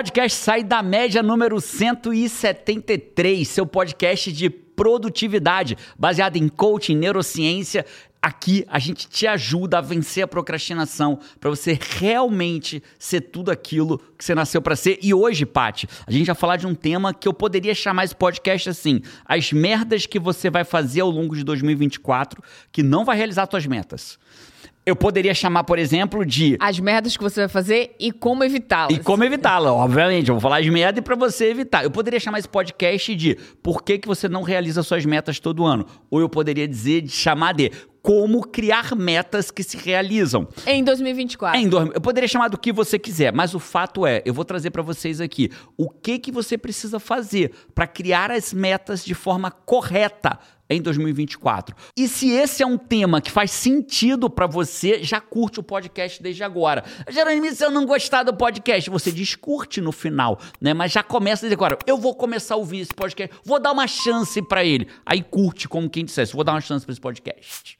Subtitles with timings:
[0.00, 7.84] podcast sai da média número 173, seu podcast de produtividade, baseado em coaching, neurociência.
[8.22, 13.98] Aqui a gente te ajuda a vencer a procrastinação para você realmente ser tudo aquilo
[14.16, 14.98] que você nasceu para ser.
[15.02, 18.16] E hoje, Pati, a gente vai falar de um tema que eu poderia chamar esse
[18.16, 23.18] podcast assim: as merdas que você vai fazer ao longo de 2024 que não vai
[23.18, 24.18] realizar suas metas.
[24.84, 26.56] Eu poderia chamar, por exemplo, de.
[26.58, 28.96] As merdas que você vai fazer e como evitá-las.
[28.96, 30.28] E como evitá-la, obviamente.
[30.28, 31.84] Eu vou falar de merda e pra você evitar.
[31.84, 35.66] Eu poderia chamar esse podcast de por que, que você não realiza suas metas todo
[35.66, 35.86] ano.
[36.10, 37.70] Ou eu poderia dizer, de chamar de
[38.02, 40.48] como criar metas que se realizam.
[40.66, 41.60] Em 2024.
[41.60, 41.92] Em do...
[41.92, 44.82] Eu poderia chamar do que você quiser, mas o fato é, eu vou trazer para
[44.82, 50.38] vocês aqui o que que você precisa fazer para criar as metas de forma correta
[50.70, 51.74] em 2024.
[51.96, 56.22] E se esse é um tema que faz sentido para você, já curte o podcast
[56.22, 56.84] desde agora.
[57.10, 60.72] Geralmente, se eu não gostar do podcast, você descurte no final, né?
[60.72, 63.88] Mas já começa dizer agora, eu vou começar a ouvir esse podcast, vou dar uma
[63.88, 64.86] chance para ele.
[65.04, 67.76] Aí curte como quem dissesse, vou dar uma chance para esse podcast.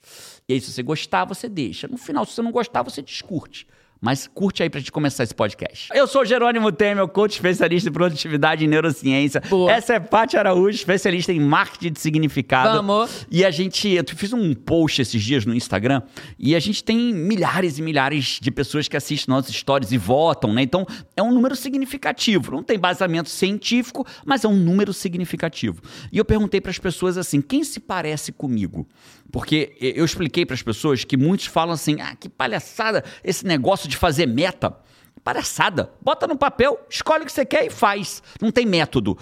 [0.48, 1.86] E aí, se você gostar, você deixa.
[1.86, 3.69] No final, se você não gostar, você descurte.
[4.00, 5.88] Mas curte aí pra gente começar esse podcast.
[5.92, 9.42] Eu sou Jerônimo Temer, coach especialista em produtividade e neurociência.
[9.48, 9.70] Boa.
[9.70, 12.76] Essa é Paty Araújo, especialista em marketing de significado.
[12.76, 13.26] Vamos.
[13.30, 16.00] E a gente, eu fiz um post esses dias no Instagram
[16.38, 20.54] e a gente tem milhares e milhares de pessoas que assistem nossas stories e votam,
[20.54, 20.62] né?
[20.62, 22.52] Então, é um número significativo.
[22.52, 25.82] Não tem baseamento científico, mas é um número significativo.
[26.10, 28.88] E eu perguntei para as pessoas assim: quem se parece comigo?
[29.30, 33.88] Porque eu expliquei para as pessoas que muitos falam assim: ah, que palhaçada esse negócio
[33.88, 34.76] de fazer meta.
[35.22, 35.92] Palhaçada.
[36.00, 38.22] Bota no papel, escolhe o que você quer e faz.
[38.40, 39.18] Não tem método.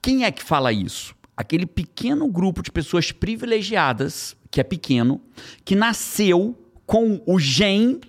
[0.00, 1.14] Quem é que fala isso?
[1.36, 5.20] Aquele pequeno grupo de pessoas privilegiadas, que é pequeno,
[5.64, 8.00] que nasceu com o gen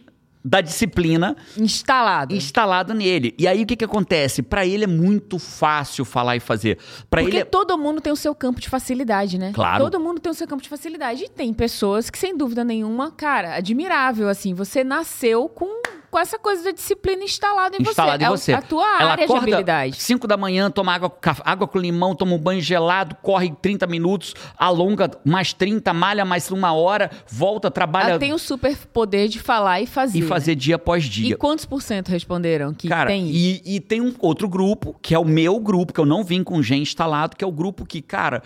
[0.44, 3.36] da disciplina instalado instalado nele.
[3.38, 4.42] E aí o que que acontece?
[4.42, 6.78] Para ele é muito fácil falar e fazer.
[7.10, 7.46] Para ele é...
[7.46, 9.52] todo mundo tem o seu campo de facilidade, né?
[9.54, 9.84] Claro.
[9.84, 13.12] Todo mundo tem o seu campo de facilidade e tem pessoas que sem dúvida nenhuma,
[13.12, 18.26] cara, admirável assim, você nasceu com com essa coisa da disciplina instalada em instalada você.
[18.26, 18.52] Em você.
[18.54, 19.96] É a tua Ela área de habilidade.
[20.02, 21.12] 5 da manhã, toma água,
[21.44, 26.50] água com limão, toma um banho gelado, corre 30 minutos, alonga mais 30, malha mais
[26.52, 28.12] uma hora, volta, trabalha.
[28.12, 30.20] Ela tem o super poder de falar e fazer.
[30.20, 31.34] E fazer dia após dia.
[31.34, 33.64] E quantos por cento responderam que cara, tem isso?
[33.66, 36.44] E, e tem um outro grupo, que é o meu grupo, que eu não vim
[36.44, 38.42] com gen instalado, que é o grupo que, cara,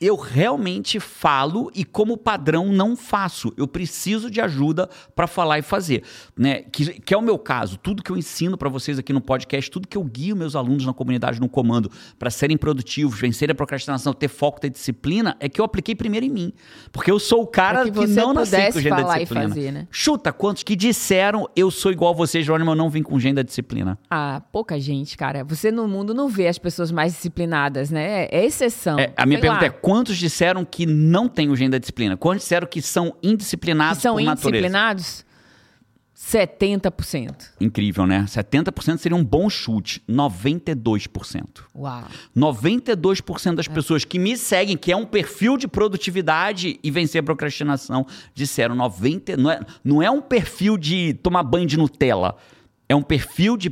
[0.00, 3.52] eu realmente falo e como padrão não faço.
[3.56, 6.02] Eu preciso de ajuda para falar e fazer.
[6.36, 6.62] Né?
[6.62, 9.70] Que, que é o meu caso, tudo que eu ensino para vocês aqui no podcast,
[9.70, 13.54] tudo que eu guio meus alunos na comunidade no comando para serem produtivos, vencerem a
[13.54, 16.52] procrastinação, ter foco, ter disciplina, é que eu apliquei primeiro em mim.
[16.92, 19.48] Porque eu sou o cara que, que não nasceu com gen da disciplina.
[19.48, 19.88] Fazer, né?
[19.90, 23.34] Chuta quantos que disseram eu sou igual a você, Jerônimo, eu não vim com gen
[23.34, 23.98] da disciplina.
[24.10, 25.44] Ah, pouca gente, cara.
[25.44, 28.26] Você no mundo não vê as pessoas mais disciplinadas, né?
[28.26, 28.98] É exceção.
[28.98, 29.66] É, a minha pergunta lá.
[29.66, 32.16] é quantos disseram que não tem o gen da disciplina?
[32.16, 35.04] Quantos disseram que são indisciplinados que são por indisciplinados?
[35.04, 35.23] natureza?
[36.16, 37.50] 70%.
[37.60, 38.24] Incrível, né?
[38.28, 40.02] 70% seria um bom chute.
[40.08, 41.44] 92%.
[41.74, 42.04] Uau.
[42.36, 43.70] 92% das é.
[43.70, 48.74] pessoas que me seguem, que é um perfil de produtividade e vencer a procrastinação, disseram
[48.74, 49.36] 90.
[49.36, 52.36] Não é, não é um perfil de tomar banho de Nutella.
[52.94, 53.68] É um perfil de,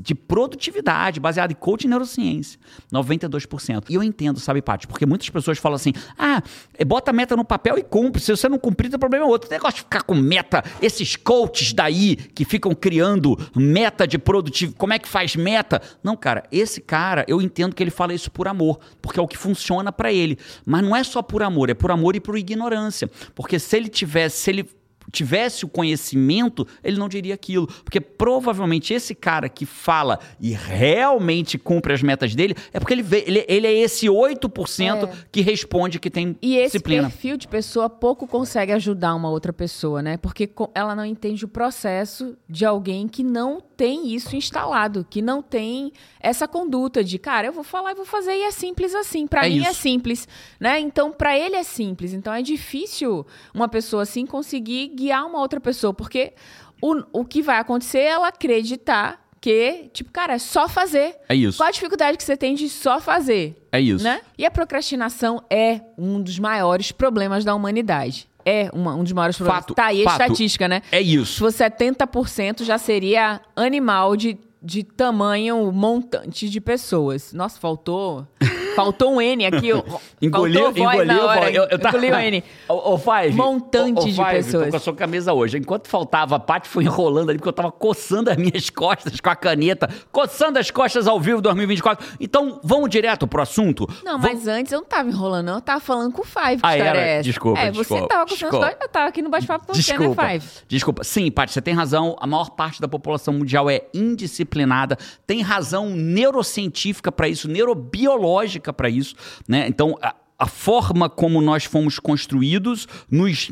[0.00, 2.60] de produtividade baseado em coaching e neurociência.
[2.92, 3.86] 92%.
[3.90, 4.86] E eu entendo, sabe, Paty?
[4.86, 6.40] Porque muitas pessoas falam assim: ah,
[6.78, 8.22] é, bota a meta no papel e cumpre.
[8.22, 9.48] Se você não cumprir, o problema é outro.
[9.48, 10.62] Tem negócio de ficar com meta.
[10.80, 14.78] Esses coaches daí que ficam criando meta de produtividade.
[14.78, 15.82] Como é que faz meta?
[16.00, 19.26] Não, cara, esse cara, eu entendo que ele fala isso por amor, porque é o
[19.26, 20.38] que funciona para ele.
[20.64, 23.10] Mas não é só por amor, é por amor e por ignorância.
[23.34, 27.66] Porque se ele tivesse, se ele tivesse o conhecimento, ele não diria aquilo.
[27.66, 33.02] Porque provavelmente esse cara que fala e realmente cumpre as metas dele é porque ele,
[33.02, 35.12] vê, ele, ele é esse 8% é.
[35.30, 37.08] que responde que tem e esse disciplina.
[37.08, 40.16] perfil de pessoa pouco consegue ajudar uma outra pessoa, né?
[40.16, 45.42] Porque ela não entende o processo de alguém que não tem isso instalado, que não
[45.42, 49.26] tem essa conduta de, cara, eu vou falar e vou fazer e é simples assim.
[49.26, 49.70] Para é mim é isso.
[49.70, 50.28] é simples,
[50.60, 50.78] né?
[50.78, 52.12] Então, para ele é simples.
[52.12, 56.32] Então, é difícil uma pessoa assim conseguir guiar uma outra pessoa, porque
[56.80, 61.16] o, o que vai acontecer é ela acreditar que, tipo, cara, é só fazer.
[61.28, 61.58] É isso.
[61.58, 63.60] Qual a dificuldade que você tem de só fazer?
[63.72, 64.04] É isso.
[64.04, 64.20] Né?
[64.38, 68.28] E a procrastinação é um dos maiores problemas da humanidade.
[68.44, 69.62] É uma, um dos maiores problemas.
[69.62, 70.22] Fato, tá aí a fato.
[70.22, 70.82] estatística, né?
[70.90, 71.34] É isso.
[71.34, 77.32] Se fosse 70% já seria animal de, de tamanho montante de pessoas.
[77.32, 78.26] Nossa, faltou
[78.74, 79.72] Faltou um N aqui.
[79.72, 79.82] ó.
[80.22, 81.50] Engoliu, Faltou voz engoliu, na hora.
[81.50, 81.96] eu, eu tava...
[81.98, 82.44] Engoliu o N.
[82.68, 83.36] Ô, ô, Five.
[83.36, 84.64] Montante ô, ô, de Five, pessoas.
[84.66, 85.58] Tô com a sua camisa hoje.
[85.58, 89.28] Enquanto faltava, a Paty foi enrolando ali, porque eu tava coçando as minhas costas com
[89.30, 89.88] a caneta.
[90.12, 92.06] Coçando as costas ao vivo 2024.
[92.20, 93.88] Então, vamos direto pro assunto?
[94.04, 95.54] Não, Vamos- mas antes eu não tava enrolando, não.
[95.56, 96.58] Eu tava falando com o Five.
[96.62, 96.98] Que Ah, era?
[97.00, 97.22] é essa?
[97.24, 98.66] Desculpa, É, você desculpa, tava com seus desculpa.
[98.66, 100.14] dois, eu tava aqui no bate-papo com você, né.
[100.14, 100.46] Five?
[100.68, 101.02] Desculpa.
[101.04, 102.16] Sim, Paty, você tem razão.
[102.20, 104.96] A maior parte da população mundial é indisciplinada.
[105.26, 109.14] Tem razão neurocientífica para isso, neurobiológica para isso,
[109.48, 109.66] né?
[109.66, 113.50] Então, a, a forma como nós fomos construídos nos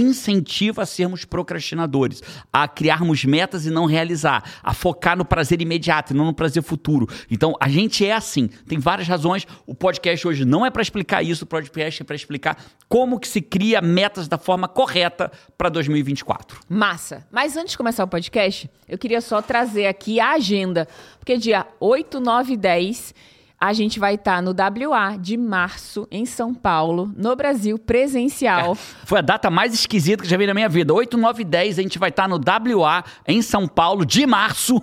[0.00, 2.22] incentiva a sermos procrastinadores,
[2.52, 6.62] a criarmos metas e não realizar, a focar no prazer imediato e não no prazer
[6.62, 7.08] futuro.
[7.30, 8.48] Então, a gente é assim.
[8.68, 9.46] Tem várias razões.
[9.66, 13.28] O podcast hoje não é para explicar isso, o podcast é para explicar como que
[13.28, 16.60] se cria metas da forma correta para 2024.
[16.68, 17.26] Massa.
[17.30, 20.86] Mas antes de começar o podcast, eu queria só trazer aqui a agenda.
[21.18, 23.14] Porque dia 8, 9 e 10
[23.58, 28.74] a gente vai estar no WA de março, em São Paulo, no Brasil, presencial.
[28.74, 30.92] Foi a data mais esquisita que já vi na minha vida.
[30.92, 34.80] 8, 9 e 10 a gente vai estar no WA em São Paulo de março.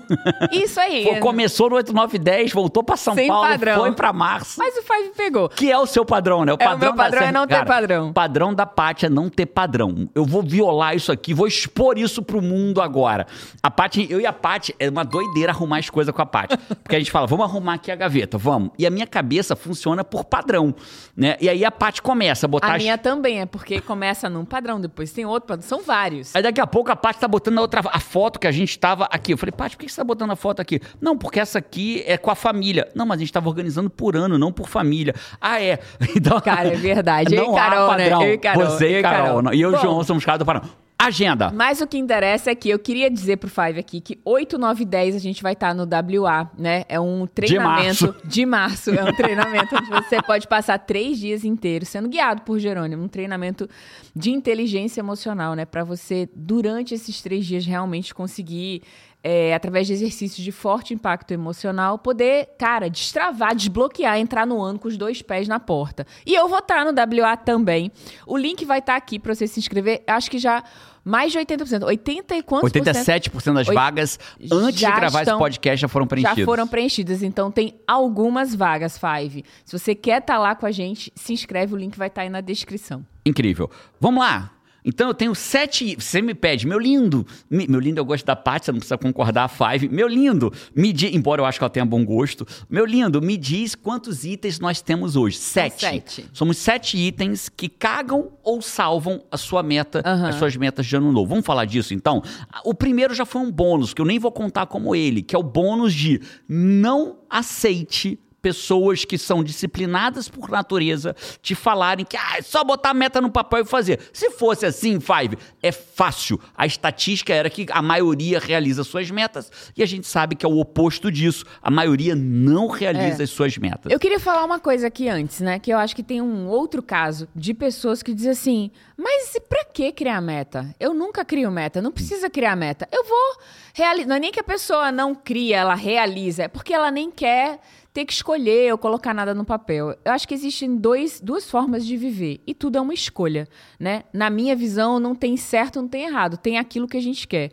[0.51, 1.03] Isso aí.
[1.03, 3.79] Pô, Começou no 8, 9 e 10, voltou para São Sem Paulo, padrão.
[3.79, 4.59] foi para março.
[4.59, 5.49] Mas o Five pegou.
[5.49, 6.53] Que é o seu padrão, né?
[6.53, 8.09] O É, o meu padrão da- é não ter Cara, padrão.
[8.09, 10.09] O padrão da Paty é não ter padrão.
[10.15, 13.27] Eu vou violar isso aqui, vou expor isso pro mundo agora.
[13.61, 16.57] A Paty, eu e a Paty, é uma doideira arrumar as coisas com a Paty.
[16.83, 18.62] Porque a gente fala, vamos arrumar aqui a gaveta, vamos.
[18.77, 20.73] E a minha cabeça funciona por padrão,
[21.15, 21.35] né?
[21.39, 22.67] E aí a Paty começa a botar...
[22.67, 25.67] A as- minha também é, porque começa num padrão, depois tem outro padrão.
[25.67, 26.35] São vários.
[26.35, 28.77] Aí daqui a pouco a Paty tá botando a outra a foto que a gente
[28.77, 29.33] tava aqui.
[29.33, 30.79] Eu falei, Paty, por que você tá botando a foto aqui?
[31.01, 32.87] Não, porque essa aqui é com a família.
[32.95, 35.13] Não, mas a gente tava organizando por ano, não por família.
[35.39, 35.79] Ah, é.
[36.15, 37.33] Então, Cara, é verdade.
[37.35, 38.03] Eu e não Carol, há né?
[38.09, 38.23] padrão.
[38.23, 39.25] Eu e Carol, Você e Carol.
[39.25, 39.41] Carol.
[39.41, 39.53] não.
[39.53, 39.77] E eu e o.
[39.79, 40.69] João somos caras do padrão.
[41.05, 41.51] Agenda.
[41.51, 44.83] Mas o que interessa é que eu queria dizer pro Five aqui que 8, 9
[44.83, 46.83] e 10 a gente vai estar no WA, né?
[46.87, 48.91] É um treinamento de março.
[48.91, 53.03] É um treinamento onde você pode passar três dias inteiros sendo guiado por Jerônimo.
[53.03, 53.69] Um treinamento
[54.15, 55.65] de inteligência emocional, né?
[55.65, 58.81] Pra você, durante esses três dias, realmente conseguir.
[59.23, 64.77] é, através de exercícios de forte impacto emocional, poder, cara, destravar, desbloquear, entrar no ano
[64.77, 66.05] com os dois pés na porta.
[66.25, 67.89] E eu vou estar no WA também.
[68.27, 70.03] O link vai estar aqui pra você se inscrever.
[70.05, 70.61] Acho que já
[71.03, 71.83] mais de 80%.
[71.83, 72.95] 80 e quantos por cento?
[72.95, 74.19] 87% das vagas
[74.51, 76.37] antes Já de gravar estão- esse podcast já foram preenchidas.
[76.37, 79.43] Já foram preenchidas, então tem algumas vagas, Five.
[79.65, 82.29] Se você quer estar lá com a gente, se inscreve, o link vai estar aí
[82.29, 83.05] na descrição.
[83.25, 83.69] Incrível.
[83.99, 84.52] Vamos lá.
[84.85, 85.95] Então eu tenho sete.
[85.97, 87.25] Você me pede, meu lindo.
[87.49, 89.87] me- meu lindo, eu gosto da Paty, você não precisa concordar, Five.
[89.89, 91.13] Meu lindo, me diz.
[91.13, 92.45] Embora eu acho que ela tenha bom gosto.
[92.69, 95.37] Meu lindo, me diz quantos itens nós temos hoje.
[95.37, 95.81] Sete.
[95.81, 96.25] Sete.
[96.33, 100.27] Somos sete itens que cagam ou salvam a sua meta, Aham.
[100.29, 101.29] as suas metas de ano novo.
[101.29, 102.21] Vamos falar disso então?
[102.65, 105.39] O primeiro já foi um bônus, que eu nem vou contar como ele, que é
[105.39, 112.35] o bônus de não aceite pessoas que são disciplinadas por natureza te falarem que ah,
[112.37, 114.01] é só botar a meta no papel e fazer.
[114.11, 116.37] Se fosse assim, Five, é fácil.
[116.55, 120.49] A estatística era que a maioria realiza suas metas e a gente sabe que é
[120.49, 121.45] o oposto disso.
[121.61, 123.23] A maioria não realiza É.
[123.23, 123.89] as suas metas.
[123.91, 125.57] Eu queria falar uma coisa aqui antes, né?
[125.57, 129.39] Que eu acho que tem um outro caso de pessoas que dizem assim: mas e
[129.39, 130.75] pra que criar meta?
[130.77, 132.89] Eu nunca crio meta, não precisa criar meta.
[132.91, 133.37] Eu vou
[133.73, 134.07] realizar.
[134.09, 137.59] Não é nem que a pessoa não cria, ela realiza, é porque ela nem quer
[137.93, 139.95] ter que escolher ou colocar nada no papel.
[140.03, 143.47] Eu acho que existem dois, duas formas de viver e tudo é uma escolha,
[143.79, 144.03] né?
[144.11, 147.51] Na minha visão, não tem certo, não tem errado, tem aquilo que a gente quer.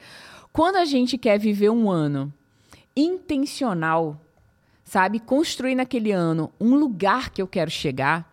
[0.52, 2.32] Quando a gente quer viver um ano
[2.96, 4.18] intencional,
[4.82, 5.20] sabe?
[5.20, 8.28] Construir naquele ano um lugar que eu quero chegar.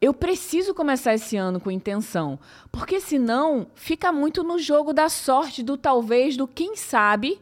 [0.00, 2.38] Eu preciso começar esse ano com intenção,
[2.72, 7.38] porque senão fica muito no jogo da sorte, do talvez, do quem sabe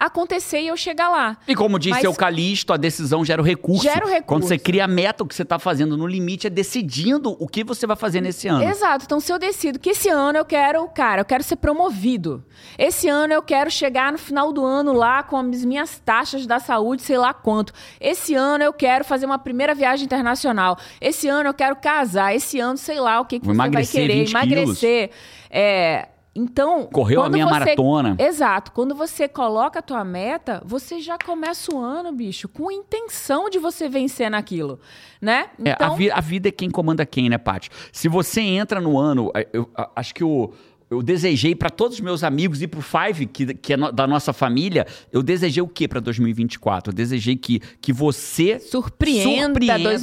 [0.00, 1.36] acontecer e eu chegar lá.
[1.46, 3.82] E como disse Mas- o Calisto, a decisão gera o recurso.
[3.82, 4.24] Gera o recurso.
[4.26, 7.46] Quando você cria a meta, o que você está fazendo no limite é decidindo o
[7.46, 8.64] que você vai fazer nesse ano.
[8.64, 9.04] Exato.
[9.04, 12.42] Então, se eu decido que esse ano eu quero, cara, eu quero ser promovido.
[12.78, 16.58] Esse ano eu quero chegar no final do ano lá com as minhas taxas da
[16.58, 17.72] saúde, sei lá quanto.
[18.00, 20.78] Esse ano eu quero fazer uma primeira viagem internacional.
[21.00, 22.34] Esse ano eu quero casar.
[22.34, 24.24] Esse ano, sei lá, o que, que Vou você vai querer.
[24.24, 25.10] 20 Emagrecer.
[25.50, 26.08] É.
[26.34, 26.86] Então.
[26.86, 28.16] Correu a minha você- maratona.
[28.18, 28.70] Exato.
[28.72, 33.58] Quando você coloca a tua meta, você já começa o ano, bicho, com intenção de
[33.58, 34.78] você vencer naquilo,
[35.20, 35.50] né?
[35.64, 37.68] É, a, vi- a vida é quem comanda quem, né, Paty?
[37.92, 40.52] Se você entra no ano, eu, a- acho que o.
[40.88, 44.08] Eu desejei para todos os meus amigos e pro Five, que, que é no- da
[44.08, 46.90] nossa família, eu desejei o quê para 2024?
[46.90, 49.52] Eu desejei que, que você Surpreenda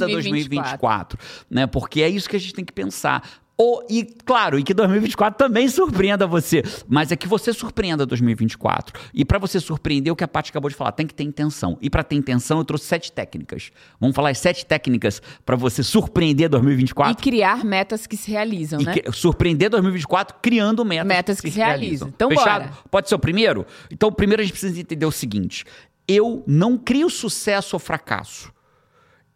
[0.06, 1.18] 2024, 2024.
[1.50, 1.66] né?
[1.66, 3.22] Porque é isso que a gente tem que pensar.
[3.60, 6.62] Ou, e claro, e que 2024 também surpreenda você.
[6.86, 9.00] Mas é que você surpreenda 2024.
[9.12, 11.76] E para você surpreender, o que a Paty acabou de falar, tem que ter intenção.
[11.80, 13.72] E para ter intenção, eu trouxe sete técnicas.
[14.00, 17.12] Vamos falar as sete técnicas para você surpreender 2024.
[17.12, 18.94] E criar metas que se realizam, E né?
[18.94, 22.08] que- surpreender 2024 criando metas, Metas que se realizam.
[22.08, 22.62] Então, Fechado?
[22.68, 22.78] bora.
[22.90, 23.66] Pode ser o primeiro?
[23.90, 25.64] Então, primeiro a gente precisa entender o seguinte:
[26.06, 28.52] eu não crio sucesso ou fracasso.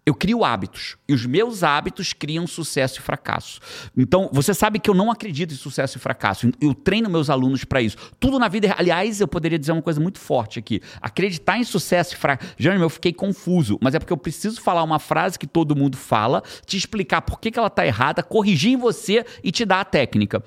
[0.05, 0.97] Eu crio hábitos.
[1.09, 3.61] E os meus hábitos criam sucesso e fracasso.
[3.97, 6.51] Então, você sabe que eu não acredito em sucesso e fracasso.
[6.61, 7.97] Eu treino meus alunos para isso.
[8.19, 8.75] Tudo na vida.
[8.77, 10.81] Aliás, eu poderia dizer uma coisa muito forte aqui.
[11.01, 12.53] Acreditar em sucesso e fracasso.
[12.59, 13.79] Jânio, eu fiquei confuso.
[13.81, 17.39] Mas é porque eu preciso falar uma frase que todo mundo fala, te explicar por
[17.39, 20.43] que, que ela está errada, corrigir em você e te dar a técnica.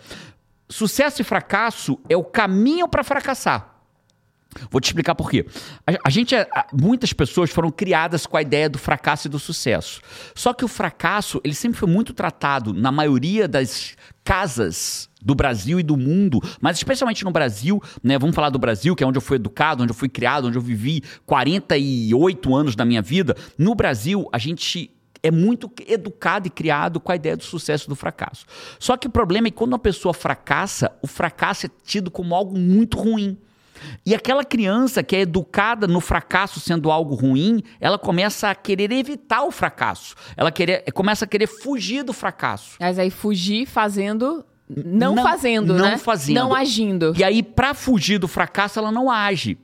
[0.68, 3.75] Sucesso e fracasso é o caminho para fracassar.
[4.70, 5.46] Vou te explicar por quê.
[6.04, 10.02] A, gente, é- muitas pessoas foram criadas com a ideia do fracasso e do sucesso.
[10.34, 15.80] Só que o fracasso, ele sempre foi muito tratado na maioria das casas do Brasil
[15.80, 18.18] e do mundo, mas especialmente no Brasil, né?
[18.18, 20.58] Vamos falar do Brasil, que é onde eu fui educado, onde eu fui criado, onde
[20.58, 23.36] eu vivi 48 anos da minha vida.
[23.58, 27.90] No Brasil, a gente é muito educado e criado com a ideia do sucesso e
[27.90, 28.46] do fracasso.
[28.80, 32.36] Só que o problema é que quando uma pessoa fracassa, o fracasso é tido como
[32.36, 33.36] algo muito ruim.
[34.06, 38.92] E aquela criança que é educada no fracasso sendo algo ruim, ela começa a querer
[38.92, 40.16] evitar o fracasso.
[40.38, 42.78] Ela querer, começa a querer fugir do fracasso.
[42.80, 44.46] Mas aí fugir fazendo.
[44.68, 45.98] Não, Não- fazendo, não né?
[45.98, 46.36] fazendo.
[46.38, 47.14] Não agindo.
[47.16, 49.58] E aí, pra fugir do fracasso, ela não age.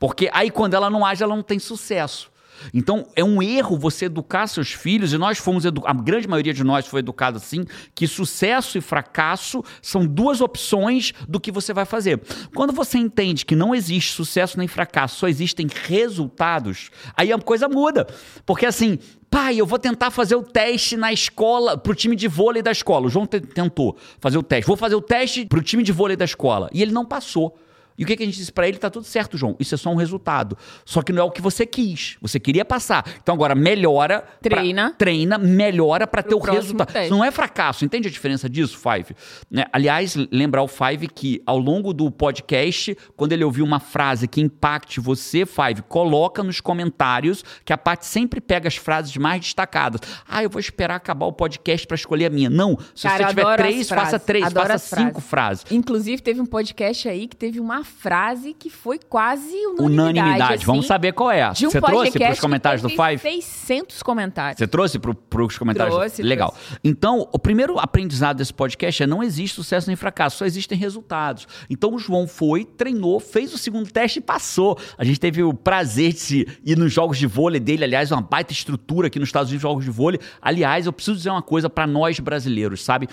[0.00, 2.30] Porque aí, quando ela não age, ela não tem sucesso.
[2.72, 6.64] Então, é um erro você educar seus filhos, e nós fomos a grande maioria de
[6.64, 11.84] nós foi educado assim, que sucesso e fracasso são duas opções do que você vai
[11.84, 12.20] fazer.
[12.54, 17.68] Quando você entende que não existe sucesso nem fracasso, só existem resultados, aí a coisa
[17.68, 18.06] muda.
[18.44, 18.98] Porque assim,
[19.30, 23.06] pai, eu vou tentar fazer o teste na escola, pro time de vôlei da escola.
[23.06, 24.66] O João te- tentou fazer o teste.
[24.66, 26.68] Vou fazer o teste pro time de vôlei da escola.
[26.72, 27.58] E ele não passou.
[27.98, 28.78] E o que, que a gente disse pra ele?
[28.78, 29.56] Tá tudo certo, João.
[29.58, 30.56] Isso é só um resultado.
[30.84, 32.16] Só que não é o que você quis.
[32.22, 33.04] Você queria passar.
[33.20, 34.20] Então agora melhora.
[34.40, 34.94] pra- Treina.
[34.96, 36.86] treina, melhora pra ter o resultado.
[36.92, 37.06] teste.
[37.06, 37.84] Isso não é fracasso.
[37.84, 39.14] Entende a diferença disso, Five?
[39.50, 39.64] Né?
[39.72, 44.40] Aliás, lembrar o Five que ao longo do podcast, quando ele ouvir uma frase que
[44.40, 50.00] impacte você, Five, coloca nos comentários que a Paty sempre pega as frases mais destacadas.
[50.28, 52.48] Ah, eu vou esperar acabar o podcast pra escolher a minha.
[52.50, 52.78] Não.
[52.94, 54.26] Se Cara, você tiver três, faça frases.
[54.26, 55.64] três, Adoro faça cinco frases.
[55.70, 60.18] Inclusive, teve um podcast aí que teve uma frase que foi quase unanimidade.
[60.18, 60.66] Unanimidade.
[60.66, 61.50] Vamos assim, saber qual é.
[61.52, 63.18] De um Você trouxe para os comentários do Five?
[63.18, 64.58] 600 comentários.
[64.58, 65.94] Você trouxe para os comentários?
[65.96, 66.50] Trouxe, Legal.
[66.50, 66.78] trouxe.
[66.84, 71.46] Então, o primeiro aprendizado desse podcast é não existe sucesso nem fracasso, só existem resultados.
[71.68, 74.78] Então, o João foi, treinou, fez o segundo teste e passou.
[74.96, 78.52] A gente teve o prazer de ir nos jogos de vôlei dele, aliás, uma baita
[78.52, 80.20] estrutura aqui nos Estados Unidos, jogos de vôlei.
[80.40, 83.08] Aliás, eu preciso dizer uma coisa para nós brasileiros, sabe?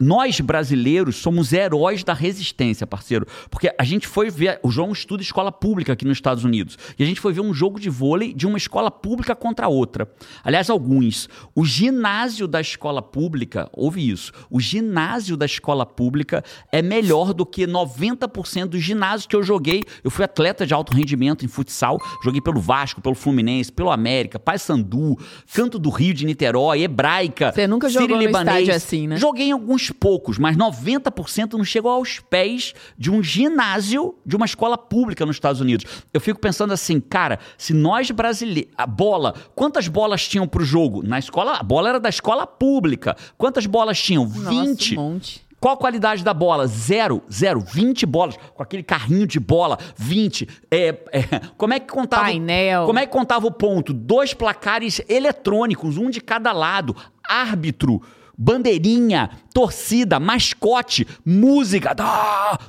[0.00, 3.26] Nós brasileiros somos heróis da resistência, parceiro.
[3.50, 4.60] Porque a gente foi ver.
[4.62, 6.78] O João estuda escola pública aqui nos Estados Unidos.
[6.98, 10.08] E a gente foi ver um jogo de vôlei de uma escola pública contra outra.
[10.44, 11.28] Aliás, alguns.
[11.54, 14.32] O ginásio da escola pública, ouve isso.
[14.48, 19.82] O ginásio da escola pública é melhor do que 90% dos ginásios que eu joguei.
[20.04, 21.98] Eu fui atleta de alto rendimento em futsal.
[22.22, 25.18] Joguei pelo Vasco, pelo Fluminense, pelo América, Paysandu,
[25.52, 27.52] Canto do Rio de Niterói, Hebraica.
[27.52, 29.16] Você nunca jogou no estádio assim, né?
[29.16, 34.46] Joguei em alguns poucos, mas 90% não chegou aos pés de um ginásio de uma
[34.46, 35.86] escola pública nos Estados Unidos.
[36.12, 38.72] Eu fico pensando assim, cara, se nós brasileiros.
[38.76, 41.02] A bola, quantas bolas tinham pro jogo?
[41.02, 43.16] Na escola, a bola era da escola pública.
[43.36, 44.24] Quantas bolas tinham?
[44.24, 44.98] Nossa, 20.
[44.98, 45.48] um monte.
[45.60, 46.66] Qual a qualidade da bola?
[46.68, 50.48] Zero, zero, 20 bolas, com aquele carrinho de bola, 20.
[50.70, 52.24] É, é, como é que contava?
[52.24, 52.86] Painel.
[52.86, 53.92] Como é que contava o ponto?
[53.92, 56.94] Dois placares eletrônicos, um de cada lado,
[57.28, 58.00] árbitro,
[58.38, 61.94] bandeirinha, torcida, mascote, música,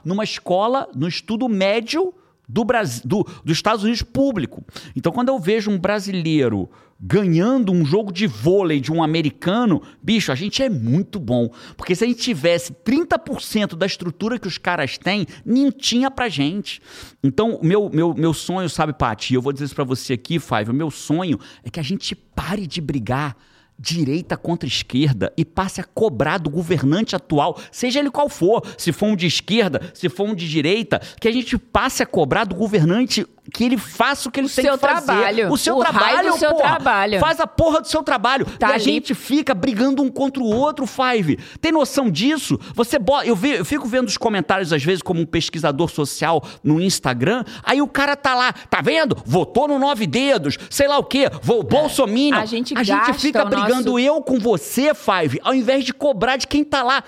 [0.03, 2.11] numa escola, no estudo médio
[2.47, 4.65] do Brasil, do, dos Estados Unidos público.
[4.95, 6.67] Então, quando eu vejo um brasileiro
[6.99, 11.49] ganhando um jogo de vôlei de um americano, bicho, a gente é muito bom.
[11.77, 16.27] Porque se a gente tivesse 30% da estrutura que os caras têm, nem tinha pra
[16.27, 16.81] gente.
[17.23, 20.71] Então, meu, meu, meu sonho, sabe, Paty, eu vou dizer isso pra você aqui, Five,
[20.71, 23.37] o meu sonho é que a gente pare de brigar
[23.79, 28.91] direita contra esquerda e passe a cobrar do governante atual, seja ele qual for, se
[28.91, 32.43] for um de esquerda, se for um de direita, que a gente passe a cobrar
[32.43, 35.05] do governante que ele faça o que ele tem seu que fazer.
[35.05, 35.51] trabalho.
[35.51, 36.63] O seu O trabalho, do seu porra.
[36.75, 37.19] trabalho.
[37.19, 38.45] Faz a porra do seu trabalho.
[38.45, 38.83] Tá e a ali.
[38.83, 41.37] gente fica brigando um contra o outro, Five.
[41.61, 42.59] Tem noção disso?
[42.75, 46.79] Você bota, eu, eu fico vendo os comentários às vezes como um pesquisador social no
[46.81, 49.17] Instagram, aí o cara tá lá, tá vendo?
[49.25, 52.37] Votou no nove dedos, sei lá o quê, vou Bolsominion.
[52.39, 55.93] a gente a gente fica o brigando nosso- eu com você, Five, ao invés de
[55.93, 57.03] cobrar de quem tá lá.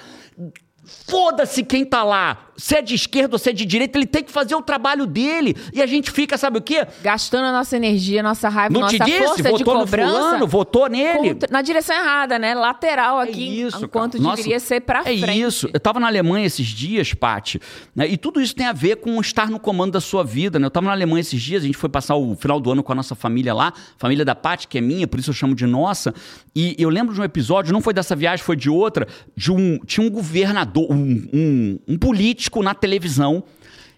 [1.08, 2.38] Foda-se quem tá lá.
[2.58, 5.06] Se é de esquerda ou se é de direita, ele tem que fazer o trabalho
[5.08, 5.56] dele.
[5.74, 6.86] E a gente fica, sabe o quê?
[7.02, 9.18] Gastando a nossa energia, nossa raiva, Não nossa te disse?
[9.20, 10.12] força de Votou no cobrança.
[10.14, 11.30] fulano, votou nele.
[11.34, 12.54] contra- na direção errada, né?
[12.54, 14.24] Lateral É aqui, isso, enquanto cara.
[14.24, 15.42] Nossa, deveria ser pra é frente.
[15.42, 15.70] isso.
[15.74, 17.60] Eu tava na Alemanha esses dias, Paty,
[17.96, 20.60] né, e tudo isso tem a ver com estar no comando da sua vida.
[20.60, 20.66] Né?
[20.66, 22.92] Eu tava na Alemanha esses dias, a gente foi passar o final do ano com
[22.92, 25.66] a nossa família lá, família da Paty, que é minha, por isso eu chamo de
[25.66, 26.14] nossa.
[26.56, 29.80] E eu lembro de um episódio, não foi dessa viagem, foi de outra, de um
[29.86, 33.44] tinha um governador, um, um, um político na televisão.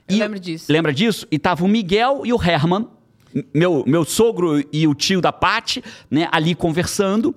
[0.10, 0.66] E- lembro disso.
[0.72, 1.28] Lembra disso?
[1.32, 2.88] E tava o Miguel e o Herman,
[3.54, 7.36] meu, meu sogro e o tio da Pati, né, ali conversando.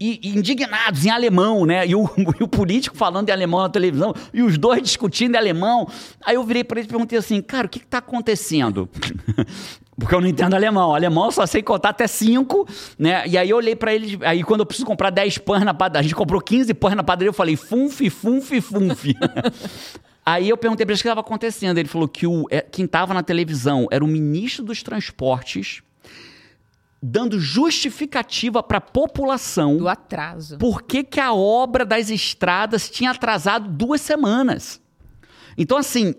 [0.00, 1.84] E, e indignados em alemão, né?
[1.84, 5.38] E o, e o político falando em alemão na televisão, e os dois discutindo em
[5.38, 5.88] alemão.
[6.24, 8.88] Aí eu virei para ele e perguntei assim, cara, o que, que tá acontecendo?
[9.98, 10.94] Porque eu não entendo alemão.
[10.94, 13.26] Alemão eu só sei contar até cinco, né?
[13.26, 16.00] E aí eu olhei pra ele, aí quando eu preciso comprar 10 pães na padaria,
[16.00, 19.04] a gente comprou 15 pães na padaria, eu falei funf, funf, funf.
[20.30, 21.78] Aí eu perguntei pra ele o que estava acontecendo.
[21.78, 25.82] Ele falou que o, é, quem estava na televisão era o ministro dos transportes
[27.00, 30.58] dando justificativa para a população Do atraso.
[30.58, 34.82] por que, que a obra das estradas tinha atrasado duas semanas.
[35.56, 36.14] Então, assim,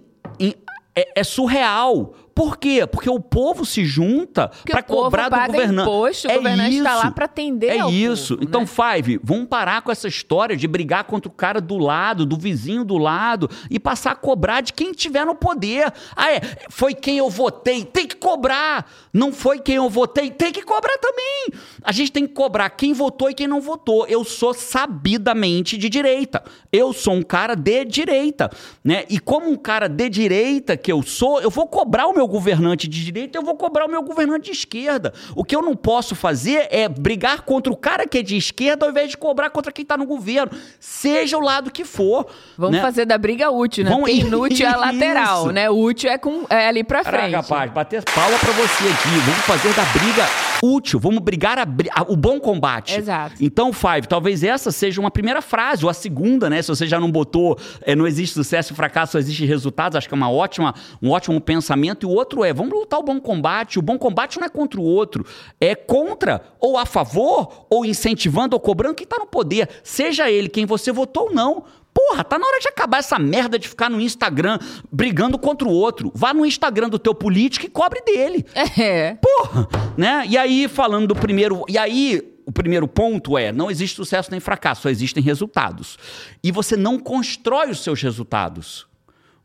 [0.96, 2.16] é, é surreal.
[2.40, 2.88] Por quê?
[2.88, 5.90] Porque o povo se junta para cobrar do governante.
[5.90, 8.36] imposto, o governante está lá para atender É isso.
[8.36, 8.68] povo, então, né?
[8.68, 12.86] Five, vamos parar com essa história de brigar contra o cara do lado, do vizinho
[12.86, 15.92] do lado, e passar a cobrar de quem estiver no poder.
[16.16, 18.90] Ah, é, foi quem eu votei, tem que cobrar.
[19.12, 21.60] Não foi quem eu votei, tem que cobrar também.
[21.84, 24.08] A gente tem que cobrar quem votou e quem não votou.
[24.08, 26.42] Eu sou sabidamente de direita.
[26.72, 28.50] Eu sou um cara de direita,
[28.82, 29.04] né?
[29.10, 32.88] E como um cara de direita que eu sou, eu vou cobrar o meu governante
[32.88, 35.14] de direita, eu vou cobrar o meu governante de esquerda.
[35.36, 38.86] O que eu não posso fazer é brigar contra o cara que é de esquerda
[38.86, 42.28] ao invés de cobrar contra quem tá no governo, seja o lado que for.
[42.58, 42.82] Vamos né?
[42.82, 43.90] fazer da briga útil, né?
[43.90, 45.70] Vamos- Porque inútil é a lateral, né?
[45.70, 47.32] O útil é, com, é ali pra frente.
[47.32, 49.18] Caraca, rapaz, bater palma pra você aqui.
[49.26, 51.00] Vamos fazer da briga útil.
[51.00, 51.64] Vamos brigar a
[51.94, 52.96] a- o bom combate.
[52.98, 53.36] Exato.
[53.40, 56.62] Então, Five, talvez essa seja uma primeira frase, ou a segunda, né?
[56.62, 59.96] Se você já não botou, é, não existe sucesso e fracasso, só existe resultados.
[59.96, 62.06] Acho que é uma ótima, um ótimo pensamento.
[62.06, 63.80] E o outro é, vamos lutar o bom combate.
[63.80, 65.26] O bom combate não é contra o outro,
[65.62, 69.70] é contra, ou a favor, ou incentivando, ou cobrando quem tá no poder.
[69.84, 71.64] Seja ele quem você votou ou não.
[72.00, 74.58] Porra, tá na hora de acabar essa merda de ficar no Instagram
[74.90, 76.14] brigando contra o outro.
[76.16, 78.46] Vá no Instagram do teu político e cobre dele.
[78.80, 79.16] É.
[79.16, 79.68] Porra!
[79.98, 80.26] Né?
[80.30, 81.66] E aí, falando do primeiro.
[81.68, 85.98] E aí, o primeiro ponto é: não existe sucesso nem fracasso, só existem resultados.
[86.42, 88.88] E você não constrói os seus resultados.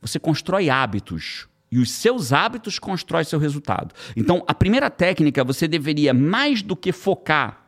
[0.00, 1.48] Você constrói hábitos.
[1.72, 3.92] E os seus hábitos constroem seu resultado.
[4.16, 7.63] Então, a primeira técnica, você deveria, mais do que focar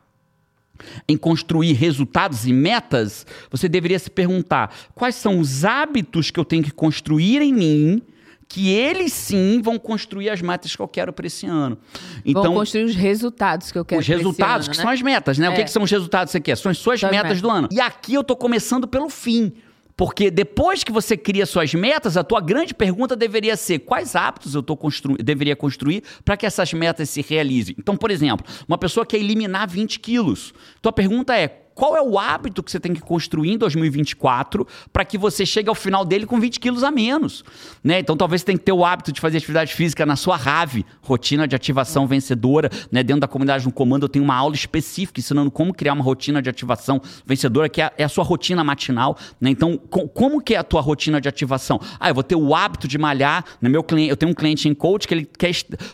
[1.09, 6.45] em construir resultados e metas, você deveria se perguntar quais são os hábitos que eu
[6.45, 8.03] tenho que construir em mim,
[8.49, 11.77] que eles sim vão construir as metas que eu quero para esse ano.
[12.25, 14.83] Então, Vamos construir os resultados que eu quero os resultados, ano, que né?
[14.85, 15.51] são as metas, né?
[15.51, 15.65] O que, É.
[15.65, 16.57] que são os resultados que você quer?
[16.57, 17.41] São as suas metas, metas.
[17.41, 17.69] do ano.
[17.73, 19.53] E aqui eu tô começando pelo fim.
[19.97, 24.55] Porque depois que você cria suas metas, a tua grande pergunta deveria ser quais hábitos
[24.55, 27.75] eu tô constru deveria construir para que essas metas se realizem.
[27.79, 30.53] Então, por exemplo, uma pessoa quer eliminar 20 quilos.
[30.83, 35.05] Tua pergunta é qual é o hábito que você tem que construir em 2024 para
[35.05, 37.45] que você chegue ao final dele com 20 quilos a menos?
[37.85, 37.99] Né?
[37.99, 40.87] Então, talvez você tenha que ter o hábito de fazer atividade física na sua RAVE,
[41.03, 42.71] rotina de ativação vencedora.
[42.91, 43.03] Né?
[43.03, 46.41] Dentro da comunidade no comando, eu tenho uma aula específica ensinando como criar uma rotina
[46.41, 49.17] de ativação vencedora, que é a, é a sua rotina matinal.
[49.39, 49.51] Né?
[49.51, 51.79] Então, co- como que é a tua rotina de ativação?
[52.01, 53.45] Ah, eu vou ter o hábito de malhar.
[53.61, 55.53] No meu cliente, eu tenho um cliente em coach que ele quer,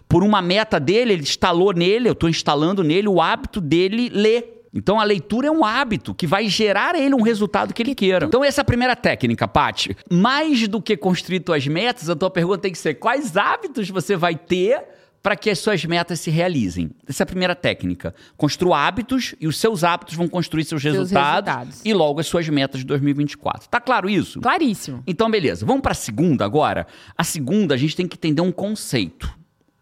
[0.08, 4.61] por uma meta dele, ele instalou nele, eu estou instalando nele o hábito dele ler.
[4.74, 7.94] Então a leitura é um hábito que vai gerar a ele um resultado que ele
[7.94, 8.26] queira.
[8.26, 9.96] Então essa é a primeira técnica, Paty.
[10.10, 14.16] Mais do que construir tuas metas, a tua pergunta tem que ser quais hábitos você
[14.16, 14.82] vai ter
[15.22, 16.90] para que as suas metas se realizem.
[17.06, 18.12] Essa é a primeira técnica.
[18.36, 21.80] Construa hábitos e os seus hábitos vão construir seus, resultados, resultados.
[21.84, 23.68] e logo as suas metas de 2024.
[23.68, 24.40] Tá claro isso?
[24.40, 25.02] Claríssimo.
[25.06, 25.64] Então, beleza.
[25.64, 26.88] Vamos para a segunda agora.
[27.16, 29.32] A segunda, a gente tem que entender um conceito.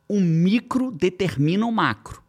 [0.07, 2.20] O micro determina o macro.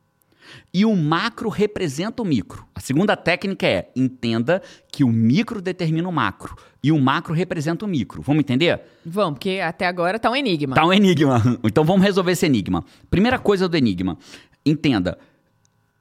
[0.74, 2.66] E o macro representa o micro.
[2.74, 6.56] A segunda técnica é entenda que o micro determina o macro.
[6.82, 8.22] E o macro representa o micro.
[8.22, 8.82] Vamos entender?
[9.06, 10.74] Vamos, porque até agora tá um enigma.
[10.74, 11.42] Tá um enigma.
[11.64, 12.86] Então vamos resolver esse enigma.
[13.10, 14.18] Primeira coisa do enigma.
[14.66, 15.18] Entenda.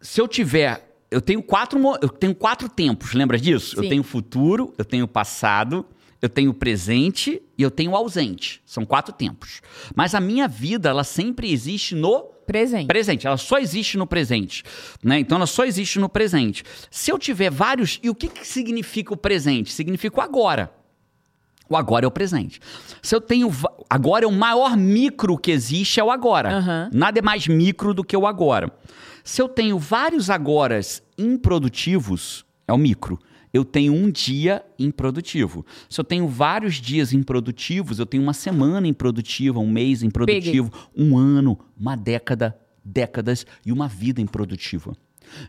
[0.00, 0.88] Se eu tiver.
[1.10, 3.76] Eu tenho quatro, eu tenho quatro tempos, lembra disso?
[3.76, 3.88] Eu Sim.
[3.88, 5.84] tenho futuro, eu tenho passado,
[6.20, 8.60] eu tenho presente e eu tenho ausente.
[8.66, 9.60] São quatro tempos.
[9.94, 12.88] Mas a minha vida, ela sempre existe no Presente.
[12.88, 13.26] presente.
[13.26, 14.64] Ela só existe no presente.
[15.04, 15.20] Né?
[15.20, 16.64] Então ela só existe no presente.
[16.90, 18.00] Se eu tiver vários.
[18.02, 19.72] E o que, que significa o presente?
[19.72, 20.72] Significa o agora.
[21.68, 22.60] O agora é o presente.
[23.00, 23.48] Se eu tenho.
[23.88, 26.56] Agora é o maior micro que existe, é o agora.
[26.56, 26.90] Aham.
[26.92, 28.72] Nada é mais micro do que o agora.
[29.22, 33.18] Se eu tenho vários agoras improdutivos, é o micro.
[33.52, 35.66] Eu tenho um dia improdutivo.
[35.88, 41.18] Se eu tenho vários dias improdutivos, eu tenho uma semana improdutiva, um mês improdutivo, um
[41.18, 44.96] ano, uma década, décadas e uma vida improdutiva.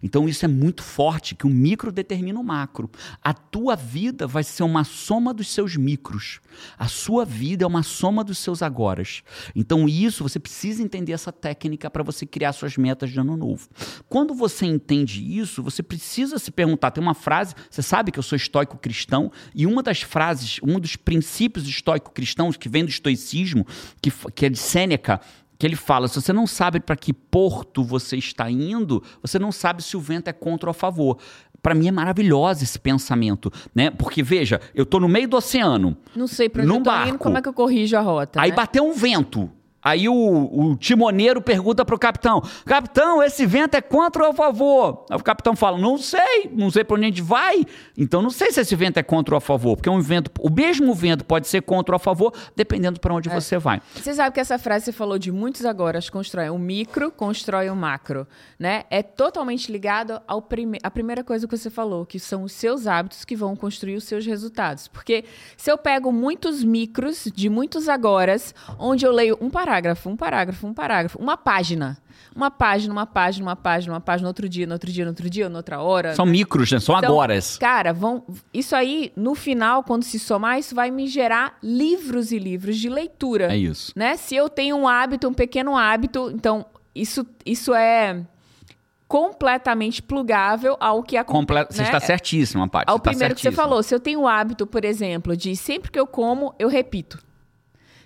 [0.01, 2.89] Então isso é muito forte que o micro determina o macro.
[3.23, 6.39] A tua vida vai ser uma soma dos seus micros.
[6.77, 9.23] A sua vida é uma soma dos seus agoras.
[9.55, 13.67] Então isso você precisa entender essa técnica para você criar suas metas de ano novo.
[14.09, 18.23] Quando você entende isso, você precisa se perguntar, tem uma frase, você sabe que eu
[18.23, 22.89] sou estoico cristão e uma das frases, um dos princípios estoico cristãos que vem do
[22.89, 23.65] estoicismo,
[24.01, 25.19] que, que é de Sêneca,
[25.61, 29.51] que ele fala: se você não sabe para que porto você está indo, você não
[29.51, 31.19] sabe se o vento é contra ou a favor.
[31.61, 33.91] Para mim é maravilhoso esse pensamento, né?
[33.91, 36.83] Porque veja, eu tô no meio do oceano, Não sei pra onde eu tô indo,
[36.85, 37.17] barco.
[37.19, 38.41] como é que eu corrijo a rota.
[38.41, 38.55] aí né?
[38.55, 39.51] bateu um vento.
[39.83, 45.05] Aí o, o timoneiro pergunta pro capitão: Capitão, esse vento é contra ou a favor?
[45.09, 47.65] Aí o capitão fala: Não sei, não sei para onde a gente vai.
[47.97, 50.49] Então não sei se esse vento é contra ou a favor, porque um vento, o
[50.49, 53.81] mesmo vento pode ser contra ou a favor, dependendo para onde você vai.
[53.95, 57.75] Você sabe que essa frase você falou de muitos agora, constrói um micro, constrói um
[57.75, 58.27] macro,
[58.59, 58.83] né?
[58.89, 62.85] É totalmente ligado ao prime à primeira coisa que você falou, que são os seus
[62.85, 64.87] hábitos que vão construir os seus resultados.
[64.87, 65.25] Porque
[65.57, 69.70] se eu pego muitos micros de muitos agoras, onde eu leio um parágrafo,
[70.09, 71.97] um parágrafo, um parágrafo, uma página,
[72.35, 75.29] uma página, uma página, uma página, uma página, outro dia, no outro dia, no outro
[75.29, 76.79] dia, noutra hora, São micros, né?
[76.79, 77.57] São então, agoras.
[77.57, 78.23] Cara, vão.
[78.53, 82.89] Isso aí, no final, quando se somar, isso vai me gerar livros e livros de
[82.89, 83.51] leitura.
[83.53, 83.91] É isso.
[83.95, 84.17] Né?
[84.17, 88.21] Se eu tenho um hábito, um pequeno hábito, então isso, isso é
[89.07, 91.41] completamente plugável ao que acontece.
[91.41, 92.85] Comple- Você está certíssima, Paty.
[92.89, 95.53] Ao você tá primeiro que você falou, se eu tenho o hábito, por exemplo, de
[95.53, 97.19] sempre que eu como, eu repito.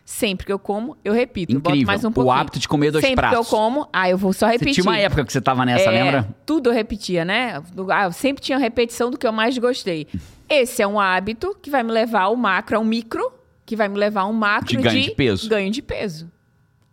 [0.08, 1.52] Sempre que eu como, eu repito.
[1.52, 1.88] Eu boto Incrível.
[1.88, 2.36] mais um O pouquinho.
[2.36, 3.39] hábito de comer dois sempre pratos.
[3.50, 4.74] que eu como, ah, eu vou só Você repetir.
[4.76, 6.28] tinha uma época que você tava nessa, É, lembra?
[6.46, 7.60] Tudo eu repetia, né?
[7.91, 10.06] Ah, eu sempre tinha repetição do que eu mais gostei.
[10.48, 13.32] Esse é um hábito que vai me levar ao macro, ao micro,
[13.65, 15.50] que vai me levar a um macro De ganho de peso.
[15.50, 16.32] Ganho de peso.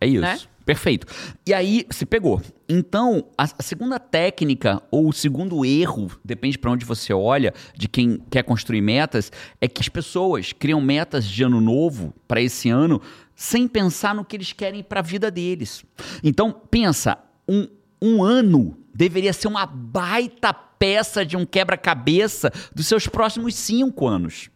[0.01, 0.21] É isso.
[0.21, 0.39] né?
[0.65, 1.05] Perfeito.
[1.45, 2.41] E aí, se pegou.
[2.69, 7.87] Então, a, a segunda técnica, ou o segundo erro, depende para onde você olha, de
[7.87, 12.69] quem quer construir metas, é que as pessoas criam metas de ano novo para esse
[12.69, 13.01] ano
[13.35, 15.83] sem pensar no que eles querem para a vida deles.
[16.23, 17.67] Então, pensa, um,
[18.01, 24.49] um ano deveria ser uma baita peça de um quebra-cabeça dos seus próximos cinco anos.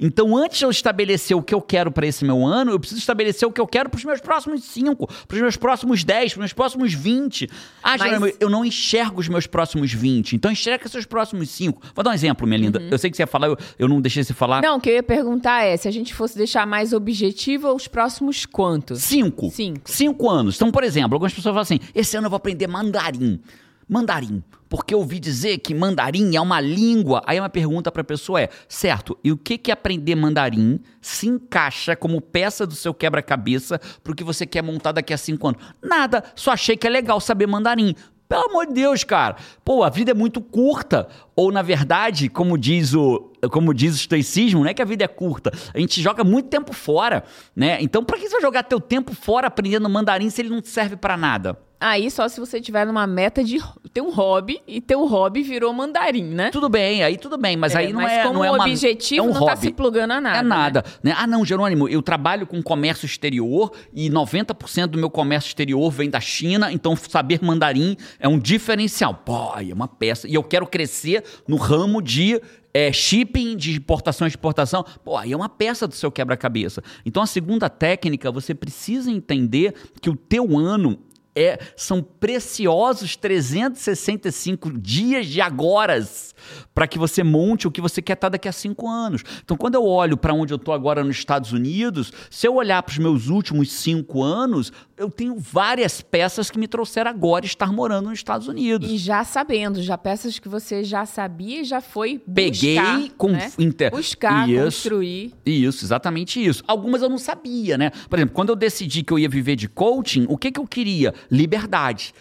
[0.00, 3.00] Então, antes de eu estabelecer o que eu quero para esse meu ano, eu preciso
[3.00, 6.32] estabelecer o que eu quero para os meus próximos 5, para os meus próximos 10,
[6.32, 7.48] para os meus próximos 20.
[7.82, 10.34] Ah, Mas- Jerônimo, eu não enxergo os meus próximos 20.
[10.36, 11.80] Então, enxerga seus próximos 5.
[11.94, 12.80] Vou dar um exemplo, minha linda.
[12.90, 14.62] Eu sei que você ia falar, eu, eu não deixei você falar.
[14.62, 17.86] Não, o que eu ia perguntar é, se a gente fosse deixar mais objetivo, os
[17.88, 19.02] próximos quantos?
[19.02, 19.50] Cinco.
[19.50, 19.90] Cinco.
[19.90, 20.56] Cinco anos.
[20.56, 23.40] Então, por exemplo, algumas pessoas falam assim: esse ano eu vou aprender mandarim.
[23.88, 24.42] Mandarim.
[24.68, 27.22] Porque eu ouvi dizer que mandarim é uma língua.
[27.24, 31.28] Aí uma pergunta para a pessoa é: certo, e o que que aprender mandarim se
[31.28, 35.48] encaixa como peça do seu quebra-cabeça para o que você quer montar daqui a cinco
[35.48, 35.62] anos?
[35.80, 37.94] Nada, só achei que é legal saber mandarim.
[38.28, 39.36] Pelo amor de Deus, cara.
[39.64, 41.06] Pô, a vida é muito curta.
[41.36, 45.04] Ou, na verdade, como diz o, como diz o estoicismo, não é que a vida
[45.04, 45.52] é curta.
[45.72, 47.22] A gente joga muito tempo fora,
[47.54, 47.78] né?
[47.80, 50.96] Então, pra que você vai jogar teu tempo fora aprendendo mandarim se ele não serve
[50.96, 51.56] pra nada?
[51.78, 53.58] Aí só se você tiver numa meta de
[53.92, 56.50] ter um hobby e teu hobby virou mandarim, né?
[56.50, 58.64] Tudo bem, aí tudo bem, mas É, aí não mas é, como não é uma,
[58.64, 59.54] objetivo é um não hobby.
[59.54, 60.38] tá se plugando a nada.
[60.38, 60.48] É né?
[60.48, 60.84] nada.
[61.02, 61.14] Né?
[61.16, 66.08] Ah, não, Jerônimo, eu trabalho com comércio exterior e 90% do meu comércio exterior vem
[66.08, 69.14] da China, então saber mandarim é um diferencial.
[69.14, 70.26] Pô, é uma peça.
[70.26, 72.40] E eu quero crescer no ramo de
[72.76, 74.84] é, shipping, de importação e exportação.
[75.02, 76.82] Pô, aí é uma peça do seu quebra-cabeça.
[77.06, 80.98] Então a segunda técnica, você precisa entender que o teu ano
[81.36, 86.34] é, são preciosos 365 dias de agoras
[86.74, 89.22] para que você monte o que você quer estar daqui a cinco anos.
[89.44, 92.82] Então, quando eu olho para onde eu estou agora nos Estados Unidos, se eu olhar
[92.82, 97.72] para os meus últimos cinco anos, eu tenho várias peças que me trouxeram agora estar
[97.72, 98.90] morando nos Estados Unidos.
[98.90, 103.28] E já sabendo, já peças que você já sabia e já foi Peguei buscar, com
[103.28, 103.52] né?
[103.58, 104.62] inter- buscar, Isso.
[104.64, 105.34] construir.
[105.44, 106.62] Isso, exatamente isso.
[106.66, 107.90] Algumas eu não sabia, né?
[108.08, 110.66] Por exemplo, quando eu decidi que eu ia viver de coaching, o que, que eu
[110.66, 111.12] queria?
[111.30, 112.14] Liberdade.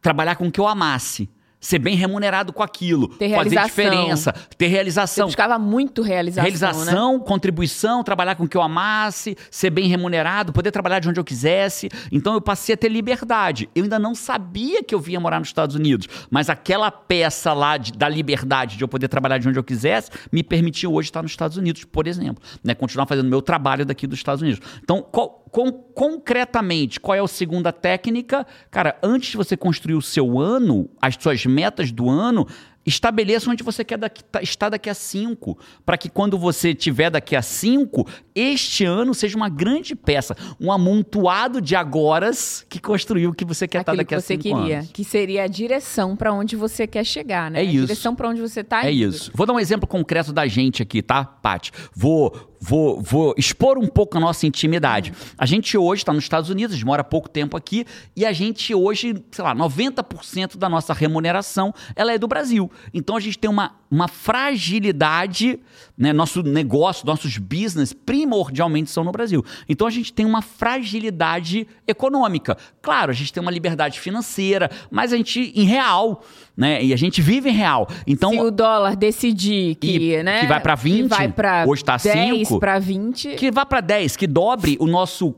[0.00, 1.28] Trabalhar com o que eu amasse.
[1.60, 5.26] Ser bem remunerado com aquilo, Ter fazer diferença, ter realização.
[5.26, 6.48] buscava muito realização, né?
[6.50, 11.18] Realização, contribuição, trabalhar com o que eu amasse, ser bem remunerado, poder trabalhar de onde
[11.18, 11.88] eu quisesse.
[12.12, 13.68] Então eu passei a ter liberdade.
[13.74, 17.76] Eu ainda não sabia que eu vinha morar nos Estados Unidos, mas aquela peça lá
[17.76, 21.22] de- da liberdade de eu poder trabalhar de onde eu quisesse me permitiu hoje estar
[21.22, 22.42] nos Estados Unidos, por exemplo.
[22.62, 22.74] Né?
[22.74, 24.60] Continuar fazendo meu trabalho daqui dos Estados Unidos.
[24.82, 28.46] Então, qual- com- concretamente, qual é a segunda técnica?
[28.70, 32.46] Cara, antes de você construir o seu ano, as suas metas do ano,
[32.86, 37.10] estabeleça onde você quer daqui- tá- estar daqui a cinco, para que quando você tiver
[37.10, 43.28] daqui a cinco, este ano seja uma grande peça, um amontoado de agoras que construiu
[43.30, 44.90] o que você quer estar Aquilo daqui que a cinco queria, anos.
[44.92, 47.58] que seria a direção para onde você quer chegar, né?
[47.58, 47.86] É A isso.
[47.86, 49.14] direção para onde você tá É indo.
[49.14, 49.30] isso.
[49.34, 51.72] Vou dar um exemplo concreto da gente aqui, tá, Paty?
[51.94, 55.12] Vou, vou, vou expor um pouco a nossa intimidade.
[55.36, 57.84] A gente hoje está nos Estados Unidos, a gente mora há pouco tempo aqui,
[58.16, 62.70] e a gente hoje, sei lá, 90% da nossa remuneração, ela é do Brasil.
[62.92, 65.58] Então a gente tem uma, uma fragilidade,
[65.96, 66.12] né?
[66.12, 69.44] Nosso negócio, nossos business, primordialmente são no Brasil.
[69.68, 72.56] Então a gente tem uma fragilidade econômica.
[72.82, 76.24] Claro, a gente tem uma liberdade financeira, mas a gente, em real,
[76.56, 76.82] né?
[76.84, 77.88] E a gente vive em real.
[78.06, 81.64] Então, Se o dólar decidir que, E- né, que vai pra 20, que vai pra
[81.66, 85.34] hoje tá 10 5, para 20, que vá para 10, que dobre o nosso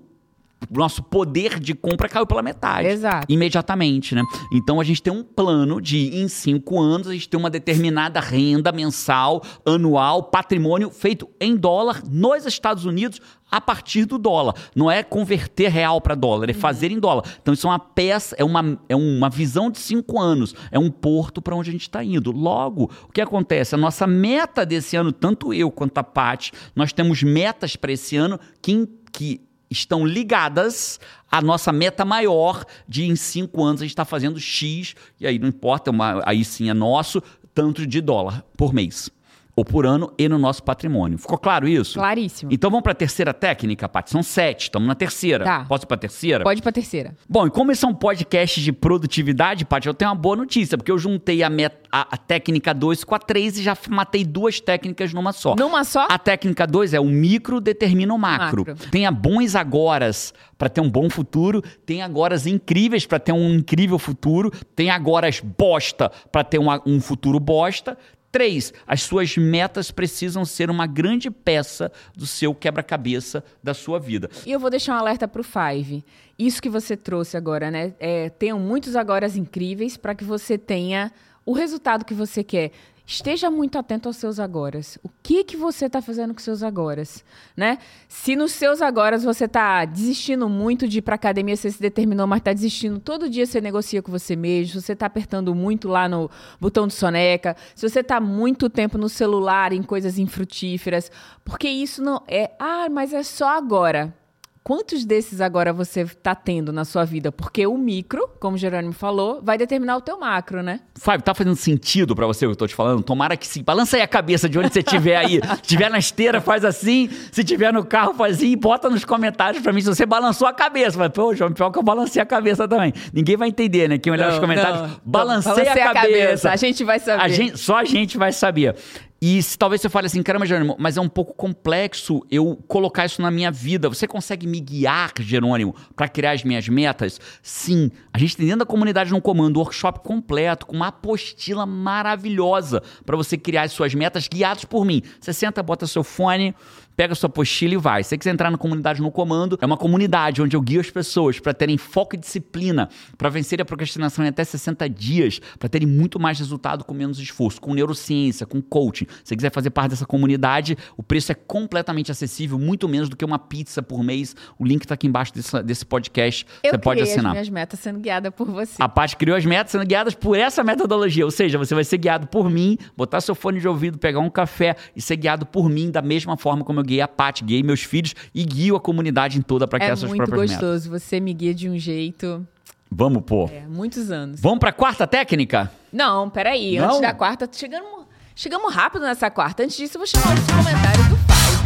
[0.70, 2.88] nosso poder de compra caiu pela metade.
[2.88, 3.26] Exato.
[3.28, 4.22] Imediatamente, né?
[4.52, 8.20] Então a gente tem um plano de, em cinco anos, a gente ter uma determinada
[8.20, 13.20] renda mensal, anual, patrimônio feito em dólar nos Estados Unidos
[13.50, 14.54] a partir do dólar.
[14.74, 17.24] Não é converter real para dólar, é fazer em dólar.
[17.42, 20.90] Então isso é uma peça, é uma, é uma visão de cinco anos, é um
[20.90, 22.30] porto para onde a gente está indo.
[22.30, 23.74] Logo, o que acontece?
[23.74, 28.16] A nossa meta desse ano, tanto eu quanto a Paty, nós temos metas para esse
[28.16, 30.98] ano que, que estão ligadas
[31.30, 35.38] à nossa meta maior de em cinco anos a gente está fazendo X, e aí
[35.38, 37.22] não importa, uma- aí sim é nosso,
[37.54, 39.10] tanto de dólar por mês.
[39.56, 41.18] Ou por ano e no nosso patrimônio.
[41.18, 41.94] Ficou claro isso?
[41.98, 42.50] claríssimo.
[42.52, 44.10] Então vamos para a terceira técnica, Paty?
[44.10, 45.44] São sete, estamos na terceira.
[45.44, 45.64] Tá.
[45.68, 46.44] Posso ir para a terceira?
[46.44, 47.14] Pode ir pra terceira.
[47.28, 50.78] Bom, e como esse é um podcast de produtividade, Paty, eu tenho uma boa notícia,
[50.78, 54.24] porque eu juntei a, met- a- a técnica 2 com a 3 e já matei
[54.24, 55.54] duas técnicas numa só.
[55.56, 56.06] Numa só?
[56.08, 58.64] A técnica 2 é o micro determina o macro.
[58.66, 58.88] Macro.
[58.90, 63.98] Tenha bons agoras para ter um bom futuro, tem agoras incríveis para ter um incrível
[63.98, 67.96] futuro, tem agoras bosta para ter um futuro bosta.
[68.32, 74.30] Três, as suas metas precisam ser uma grande peça do seu quebra-cabeça da sua vida.
[74.46, 76.04] E eu vou deixar um alerta pro Five.
[76.38, 77.92] Isso que você trouxe agora, né?
[77.98, 81.12] É, tenham muitos agoras incríveis para que você tenha
[81.44, 82.70] o resultado que você quer.
[83.10, 84.96] Esteja muito atento aos seus agoras.
[85.02, 87.24] O que que você está fazendo com seus agoras,
[87.56, 87.78] né?
[88.08, 92.24] Se nos seus agoras você está desistindo muito de ir para academia, você se determinou,
[92.28, 95.88] mas está desistindo, todo dia você negocia com você mesmo, se você está apertando muito
[95.88, 101.10] lá no botão de soneca, se você está muito tempo no celular em coisas infrutíferas,
[101.44, 104.19] porque isso não é, ah, mas é só agora.
[104.62, 107.32] Quantos desses agora você está tendo na sua vida?
[107.32, 110.80] Porque o micro, como o Jerônimo falou, vai determinar o teu macro, né?
[110.96, 113.02] Fábio, tá fazendo sentido pra você o que eu tô te falando?
[113.02, 113.62] Tomara que sim.
[113.62, 115.40] Balança aí a cabeça de onde você estiver aí.
[115.56, 117.08] Se tiver na esteira, faz assim.
[117.32, 118.54] Se tiver no carro, faz assim.
[118.56, 120.98] Bota nos comentários pra mim se você balançou a cabeça.
[120.98, 122.92] Mas, pô, João, pior que eu balancei a cabeça também.
[123.14, 123.96] Ninguém vai entender, né?
[123.98, 125.00] Quem olhar Não, nos comentários, não.
[125.04, 126.18] balancei, Balancei a, a cabeça.
[126.18, 126.50] cabeça.
[126.50, 127.22] A gente vai saber.
[127.22, 128.76] A gente- só a gente vai saber.
[129.22, 133.04] E se talvez você fale assim, caramba, Jerônimo, mas é um pouco complexo eu colocar
[133.04, 133.86] isso na minha vida.
[133.86, 137.20] Você consegue me guiar, Jerônimo, para criar as minhas metas?
[137.42, 137.90] Sim.
[138.14, 142.82] A gente tem dentro da comunidade no comando um workshop completo, com uma apostila maravilhosa
[143.04, 145.02] para você criar as suas metas guiados por mim.
[145.20, 146.54] Você senta, bota seu fone,
[147.00, 148.02] pega sua apostila e vai.
[148.02, 150.90] Se você quiser entrar na comunidade no comando, é uma comunidade onde eu guio as
[150.90, 155.66] pessoas para terem foco e disciplina, para vencer a procrastinação em até 60 dias, para
[155.66, 159.06] terem muito mais resultado com menos esforço, com neurociência, com coaching.
[159.24, 163.16] Se você quiser fazer parte dessa comunidade, o preço é completamente acessível, muito menos do
[163.16, 164.36] que uma pizza por mês.
[164.58, 166.46] O link está aqui embaixo desse, desse podcast.
[166.62, 167.28] Eu você pode assinar.
[167.28, 168.74] as minhas metas sendo guiada por você.
[168.78, 171.24] A Paty criou as metas sendo guiadas por essa metodologia.
[171.24, 174.28] Ou seja, você vai ser guiado por mim, botar seu fone de ouvido, pegar um
[174.28, 177.62] café e ser guiado por mim da mesma forma como eu guiei a Paty, guiei
[177.62, 180.68] meus filhos e guio a comunidade em toda para é criar suas muito próprias metas.
[180.68, 180.90] gostoso.
[180.90, 182.46] Você me guia de um jeito.
[182.90, 183.48] Vamos, pô.
[183.52, 184.40] É, muitos anos.
[184.40, 185.70] Vamos para a quarta técnica?
[185.92, 186.76] Não, peraí.
[186.76, 186.86] Não?
[186.86, 189.62] Antes da quarta, chegamos, chegamos rápido nessa quarta.
[189.62, 191.64] Antes disso, eu vou chamar os comentários do Five.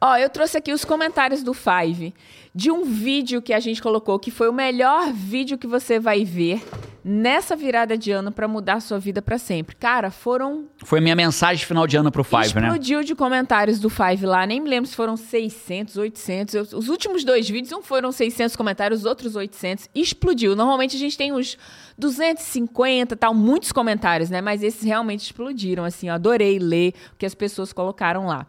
[0.00, 2.12] Ó, eu trouxe aqui os comentários do Five.
[2.54, 6.24] De um vídeo que a gente colocou, que foi o melhor vídeo que você vai
[6.24, 6.62] ver
[7.04, 9.74] nessa virada de ano para mudar a sua vida para sempre.
[9.76, 10.66] Cara, foram.
[10.84, 12.68] Foi a minha mensagem final de ano pro Five, Explodiu né?
[12.68, 14.46] Explodiu de comentários do Five lá.
[14.46, 16.72] Nem me lembro se foram 600, 800.
[16.72, 19.88] Os últimos dois vídeos não foram 600 comentários, os outros 800.
[19.94, 20.54] Explodiu.
[20.54, 21.56] Normalmente a gente tem uns
[21.96, 24.40] 250, tal, muitos comentários, né?
[24.40, 25.84] Mas esses realmente explodiram.
[25.84, 28.46] Assim, eu adorei ler o que as pessoas colocaram lá.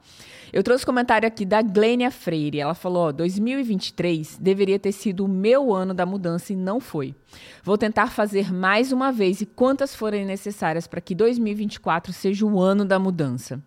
[0.51, 2.59] Eu trouxe comentário aqui da Glênia Freire.
[2.59, 7.15] Ela falou: ó, 2023 deveria ter sido o meu ano da mudança e não foi.
[7.63, 12.59] Vou tentar fazer mais uma vez e quantas forem necessárias para que 2024 seja o
[12.59, 13.63] ano da mudança.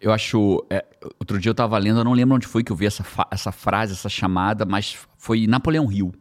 [0.00, 0.64] Eu acho.
[0.68, 0.84] É,
[1.18, 3.50] outro dia eu estava lendo, eu não lembro onde foi que eu vi essa, essa
[3.50, 6.12] frase, essa chamada, mas foi Napoleão Hill.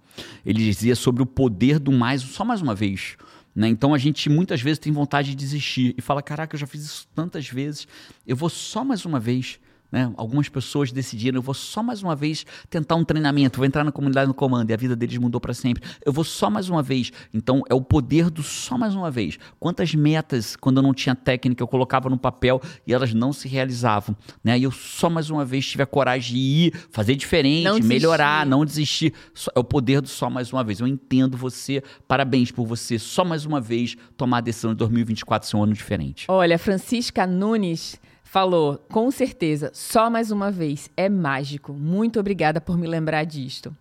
[0.45, 3.17] Ele dizia sobre o poder do mais, só mais uma vez.
[3.53, 3.67] Né?
[3.67, 6.83] Então a gente muitas vezes tem vontade de desistir e fala: caraca, eu já fiz
[6.85, 7.87] isso tantas vezes,
[8.25, 9.59] eu vou só mais uma vez.
[9.95, 10.11] Né?
[10.17, 13.93] Algumas pessoas decidiram, eu vou só mais uma vez tentar um treinamento, vou entrar na
[13.93, 15.81] comunidade no comando e a vida deles mudou para sempre.
[16.05, 17.13] Eu vou só mais uma vez.
[17.33, 19.39] Então é o poder do só mais uma vez.
[19.57, 23.47] Quantas metas, quando eu não tinha técnica, eu colocava no papel e elas não se
[23.47, 24.13] realizavam.
[24.43, 24.59] Né?
[24.59, 28.45] E eu só mais uma vez tive a coragem de ir, fazer diferente, não melhorar,
[28.45, 29.13] não desistir.
[29.55, 30.81] É o poder do só mais uma vez.
[30.81, 35.47] Eu entendo você, parabéns por você, só mais uma vez tomar a decisão de 2024
[35.47, 36.25] ser um ano diferente.
[36.27, 37.97] Olha, Francisca Nunes
[38.35, 41.71] falou: com certeza, só mais uma vez, é mágico.
[41.71, 43.73] Muito obrigada por me lembrar disto.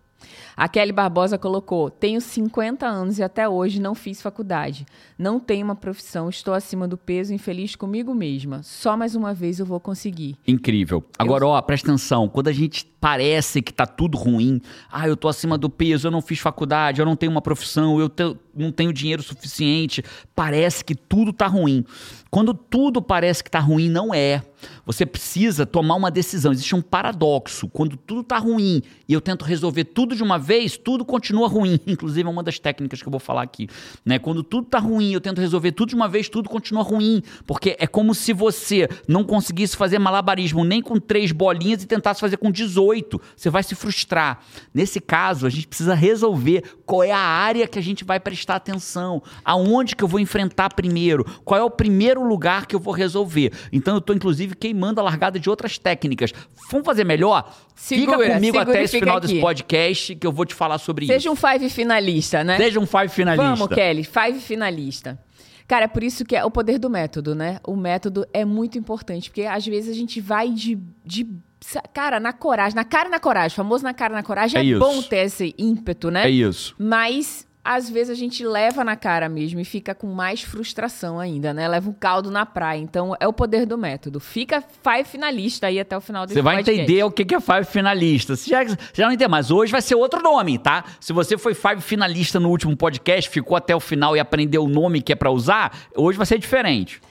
[0.55, 4.85] A Kelly Barbosa colocou: Tenho 50 anos e até hoje não fiz faculdade.
[5.17, 8.63] Não tenho uma profissão, estou acima do peso, infeliz comigo mesma.
[8.63, 10.37] Só mais uma vez eu vou conseguir.
[10.47, 11.03] Incrível.
[11.17, 11.49] Agora, eu...
[11.49, 12.29] ó, presta atenção.
[12.29, 16.11] Quando a gente parece que tá tudo ruim, ah, eu tô acima do peso, eu
[16.11, 18.23] não fiz faculdade, eu não tenho uma profissão, eu te...
[18.55, 21.85] não tenho dinheiro suficiente, parece que tudo tá ruim.
[22.35, 24.43] Quando tudo parece que tá ruim, não é.
[24.85, 26.51] Você precisa tomar uma decisão.
[26.51, 27.69] Existe um paradoxo.
[27.69, 31.79] Quando tudo está ruim e eu tento resolver tudo de uma vez, tudo continua ruim.
[31.87, 33.69] Inclusive, é uma das técnicas que eu vou falar aqui.
[34.03, 34.19] Né?
[34.19, 37.23] Quando tudo está ruim e eu tento resolver tudo de uma vez, tudo continua ruim.
[37.47, 42.19] Porque é como se você não conseguisse fazer malabarismo nem com três bolinhas e tentasse
[42.19, 43.21] fazer com 18.
[43.35, 44.41] Você vai se frustrar.
[44.73, 48.57] Nesse caso, a gente precisa resolver qual é a área que a gente vai prestar
[48.57, 49.23] atenção.
[49.43, 51.23] Aonde que eu vou enfrentar primeiro?
[51.45, 53.51] Qual é o primeiro lugar que eu vou resolver?
[53.71, 56.31] Então, eu estou, inclusive, queimando a largada de outras técnicas.
[56.69, 57.53] Vamos fazer melhor?
[57.75, 59.27] Segura, fica comigo segura até esse final aqui.
[59.27, 61.23] desse podcast que eu vou te falar sobre Seja isso.
[61.23, 62.57] Seja um five finalista, né?
[62.57, 63.55] Seja um five finalista.
[63.55, 65.19] Vamos, Kelly, five finalista.
[65.67, 67.59] Cara, é por isso que é o poder do método, né?
[67.65, 71.27] O método é muito importante, porque às vezes a gente vai de, de
[71.91, 74.75] cara, na coragem, na cara e na coragem, famoso na cara e na coragem, é,
[74.75, 76.25] é bom ter esse ímpeto, né?
[76.25, 76.75] É isso.
[76.77, 81.51] Mas às vezes a gente leva na cara mesmo e fica com mais frustração ainda,
[81.51, 81.67] né?
[81.67, 82.79] Leva um caldo na praia.
[82.79, 84.19] Então é o poder do método.
[84.19, 86.81] Fica five finalista aí até o final desse Você vai podcast.
[86.83, 88.35] entender o que é five finalista.
[88.35, 90.85] Você já, já não entende, mas hoje vai ser outro nome, tá?
[90.99, 94.69] Se você foi five finalista no último podcast, ficou até o final e aprendeu o
[94.69, 97.01] nome que é para usar, hoje vai ser diferente.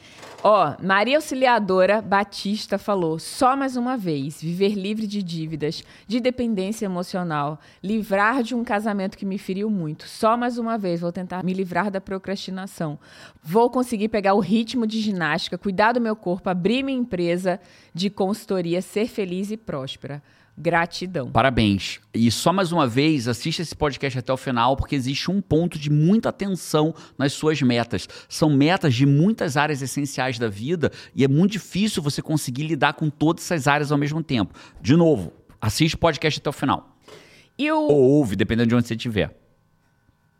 [0.46, 6.84] Ó, Maria Auxiliadora Batista falou: só mais uma vez, viver livre de dívidas, de dependência
[6.84, 10.06] emocional, livrar de um casamento que me feriu muito.
[10.06, 12.98] Só mais uma vez vou tentar me livrar da procrastinação.
[13.42, 17.58] Vou conseguir pegar o ritmo de ginástica, cuidar do meu corpo, abrir minha empresa
[17.94, 20.22] de consultoria, ser feliz e próspera.
[20.56, 21.30] Gratidão.
[21.30, 22.00] Parabéns.
[22.12, 25.78] E só mais uma vez, assista esse podcast até o final, porque existe um ponto
[25.78, 28.08] de muita atenção nas suas metas.
[28.28, 32.94] São metas de muitas áreas essenciais da vida e é muito difícil você conseguir lidar
[32.94, 34.54] com todas essas áreas ao mesmo tempo.
[34.80, 36.96] De novo, assiste o podcast até o final.
[37.58, 37.78] E o...
[37.78, 39.36] Ou ouve, dependendo de onde você estiver.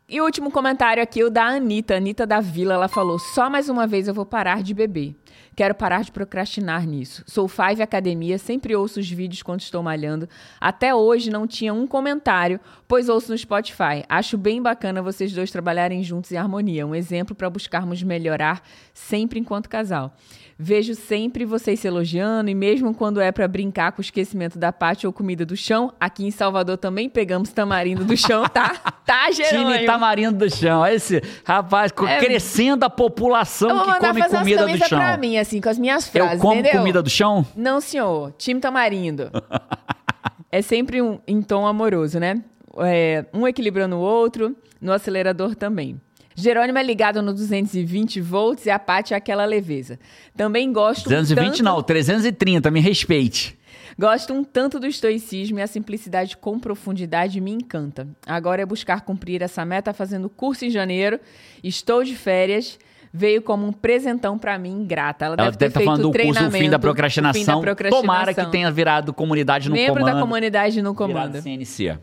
[0.08, 3.68] E o último comentário aqui, o da Anitta, Anitta da Vila, ela falou: só mais
[3.68, 5.16] uma vez eu vou parar de beber.
[5.56, 7.22] Quero parar de procrastinar nisso.
[7.26, 10.28] Sou Five Academia, sempre ouço os vídeos quando estou malhando.
[10.60, 14.04] Até hoje não tinha um comentário, pois ouço no Spotify.
[14.08, 16.86] Acho bem bacana vocês dois trabalharem juntos em harmonia.
[16.86, 18.62] Um exemplo para buscarmos melhorar
[18.92, 20.16] sempre enquanto casal.
[20.58, 24.72] Vejo sempre vocês se elogiando e mesmo quando é para brincar com o esquecimento da
[24.72, 28.93] parte ou comida do chão, aqui em Salvador também pegamos tamarindo do chão, tá?
[29.04, 29.72] Tá, Jerônimo?
[29.72, 30.86] Time tamarindo do chão.
[30.86, 34.98] Esse rapaz, é, crescendo a população que come comida do chão.
[34.98, 36.80] pra mim, assim, com as minhas frases, Eu como entendeu?
[36.80, 37.46] comida do chão?
[37.54, 38.32] Não, senhor.
[38.38, 39.30] Time tamarindo.
[40.50, 42.42] é sempre um, em tom amoroso, né?
[42.78, 46.00] É, um equilibrando o outro, no acelerador também.
[46.34, 49.98] Jerônimo é ligado no 220 volts e a Paty é aquela leveza.
[50.36, 51.62] Também gosto 220 tanto...
[51.62, 53.56] não, 330, me respeite.
[53.98, 58.08] Gosto um tanto do estoicismo e a simplicidade com profundidade me encanta.
[58.26, 61.20] Agora é buscar cumprir essa meta fazendo curso em janeiro.
[61.62, 62.78] Estou de férias
[63.16, 65.24] veio como um presentão para mim, grata.
[65.24, 67.40] Ela, Ela deve ter tá feito falando do curso o fim da procrastinação.
[67.40, 68.02] Fim da procrastinação.
[68.02, 70.06] Tomara que tenha virado comunidade no Membro comando.
[70.06, 71.40] Membro da comunidade no comando.
[71.40, 71.96] Virado CNC.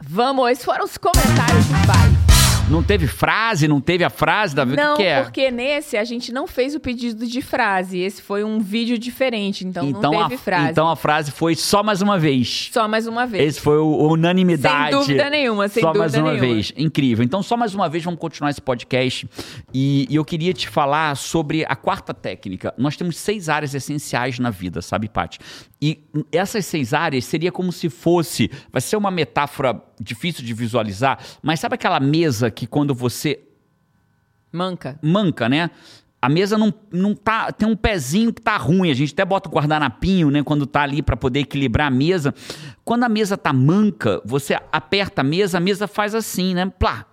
[0.00, 2.23] Vamos, esses foram os comentários do pai.
[2.70, 4.74] Não teve frase, não teve a frase, Davi?
[4.74, 5.22] Não, o que, que é?
[5.22, 7.98] porque nesse a gente não fez o pedido de frase.
[7.98, 10.70] Esse foi um vídeo diferente, então, então não teve a, frase.
[10.70, 12.70] Então a frase foi só mais uma vez.
[12.72, 13.44] Só mais uma vez.
[13.48, 14.90] Esse foi o unanimidade.
[14.90, 16.54] Sem dúvida nenhuma, sem só dúvida mais uma nenhuma.
[16.54, 16.72] vez.
[16.76, 17.24] Incrível.
[17.24, 19.28] Então, só mais uma vez, vamos continuar esse podcast.
[19.72, 22.72] E, e eu queria te falar sobre a quarta técnica.
[22.78, 25.38] Nós temos seis áreas essenciais na vida, sabe, Paty?
[25.82, 28.50] E essas seis áreas seria como se fosse.
[28.72, 33.40] Vai ser uma metáfora difícil de visualizar, mas sabe aquela mesa que quando você
[34.52, 34.98] Manca.
[35.02, 35.70] manca, né?
[36.22, 37.52] A mesa não, não tá.
[37.52, 38.90] Tem um pezinho que tá ruim.
[38.90, 40.42] A gente até bota o guardanapinho, né?
[40.42, 42.34] Quando tá ali para poder equilibrar a mesa.
[42.82, 46.72] Quando a mesa tá manca, você aperta a mesa, a mesa faz assim, né?
[46.78, 47.04] Plá.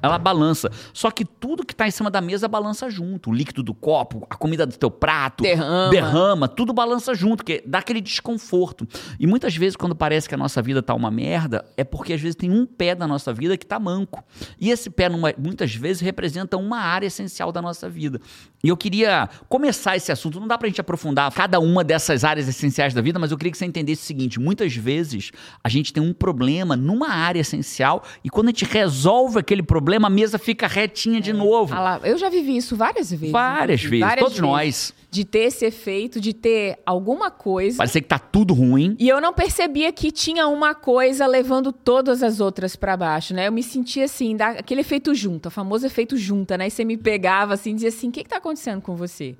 [0.00, 0.68] Ela balança.
[0.92, 3.30] Só que tudo que tá em cima da mesa balança junto.
[3.30, 5.90] O líquido do copo, a comida do teu prato, Derrama.
[5.90, 8.86] derrama, tudo balança junto, que dá aquele desconforto.
[9.18, 12.20] E muitas vezes, quando parece que a nossa vida tá uma merda, é porque às
[12.20, 14.24] vezes tem um pé da nossa vida que tá manco.
[14.60, 18.20] E esse pé, numa- muitas vezes, representa uma área essencial da nossa vida.
[18.64, 20.40] E eu queria começar esse assunto.
[20.40, 23.52] Não dá pra gente aprofundar cada uma dessas áreas essenciais da vida, mas eu queria
[23.52, 25.30] que você entendesse o seguinte: muitas vezes
[25.62, 29.71] a gente tem um problema numa área essencial e quando a gente resolve aquele problema,
[29.78, 31.74] a mesa fica retinha de novo.
[31.74, 33.30] Ah lá, eu já vivi isso várias vezes.
[33.30, 34.94] Várias inclusive, vezes, várias todos nós.
[35.10, 37.76] De ter esse efeito, de ter alguma coisa.
[37.76, 38.96] Parecer que tá tudo ruim.
[38.98, 43.46] E eu não percebia que tinha uma coisa levando todas as outras pra baixo, né?
[43.48, 46.66] Eu me sentia assim, da- aquele efeito junta, o famoso efeito junta, né?
[46.66, 49.34] E você me pegava assim, dizia assim: o que, que tá acontecendo com você?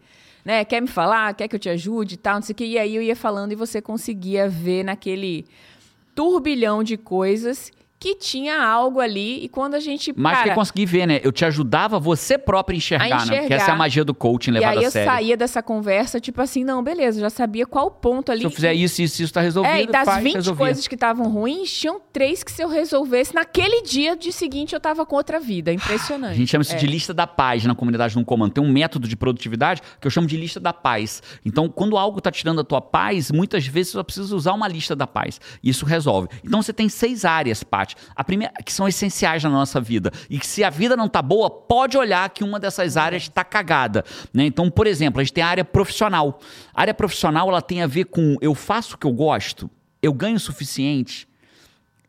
[0.45, 0.65] Né?
[0.65, 1.33] Quer me falar?
[1.35, 2.35] Quer que eu te ajude e tal?
[2.35, 2.65] Não sei o que.
[2.65, 5.47] E aí eu ia falando e você conseguia ver naquele
[6.15, 7.71] turbilhão de coisas
[8.03, 9.45] que tinha algo ali.
[9.45, 10.13] E quando a gente.
[10.17, 11.21] Mas cara, que consegui ver, né?
[11.23, 13.17] Eu te ajudava você própria a enxergar, A né?
[13.19, 13.55] Porque enxergar.
[13.55, 15.13] essa é a magia do coaching E levada aí a eu sério.
[15.13, 18.41] saía dessa conversa, tipo assim, não, beleza, já sabia qual ponto ali.
[18.41, 19.73] Se eu fizer isso, isso, isso tá resolvido.
[19.73, 20.65] É, e das faz, 20 resolvia.
[20.67, 24.81] coisas que estavam ruins, tinham três que se eu resolvesse, naquele dia de seguinte eu
[24.81, 25.73] tava com outra vida.
[25.73, 26.33] Impressionante.
[26.33, 26.79] A gente chama isso É.
[26.79, 28.53] de lista da paz na comunidade no comando.
[28.53, 31.23] Tem um método de produtividade que eu chamo de lista da paz.
[31.47, 34.67] Então, quando algo está tirando a tua paz, muitas vezes você só precisa usar uma
[34.67, 35.41] lista da paz.
[35.63, 36.29] E isso resolve.
[36.45, 40.11] Então, você tem seis áreas, Paty, a primeira, que são essenciais na nossa vida.
[40.29, 43.45] E que se a vida não tá boa, pode olhar que uma dessas áreas está
[43.45, 44.05] cagada.
[44.33, 44.47] Né?
[44.47, 46.41] Então, por exemplo, a gente tem a área profissional.
[46.75, 49.71] A área profissional ela tem a ver com eu faço o que eu gosto,
[50.03, 51.29] eu ganho o suficiente,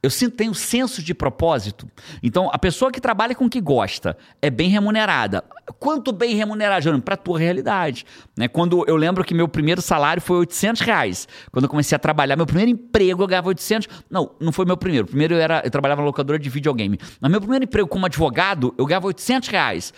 [0.03, 1.89] eu sinto, tenho senso de propósito.
[2.21, 5.45] Então, a pessoa que trabalha com o que gosta é bem remunerada.
[5.79, 8.05] Quanto bem remunerada, Para a tua realidade.
[8.37, 8.49] Né?
[8.49, 11.25] Quando eu lembro que meu primeiro salário foi 800 reais.
[11.53, 13.87] Quando eu comecei a trabalhar, meu primeiro emprego eu ganhava 800.
[14.09, 15.07] Não, não foi meu primeiro.
[15.07, 16.99] Primeiro eu, era, eu trabalhava na locadora de videogame.
[17.21, 19.93] Mas meu primeiro emprego como advogado, eu ganhava 800 reais.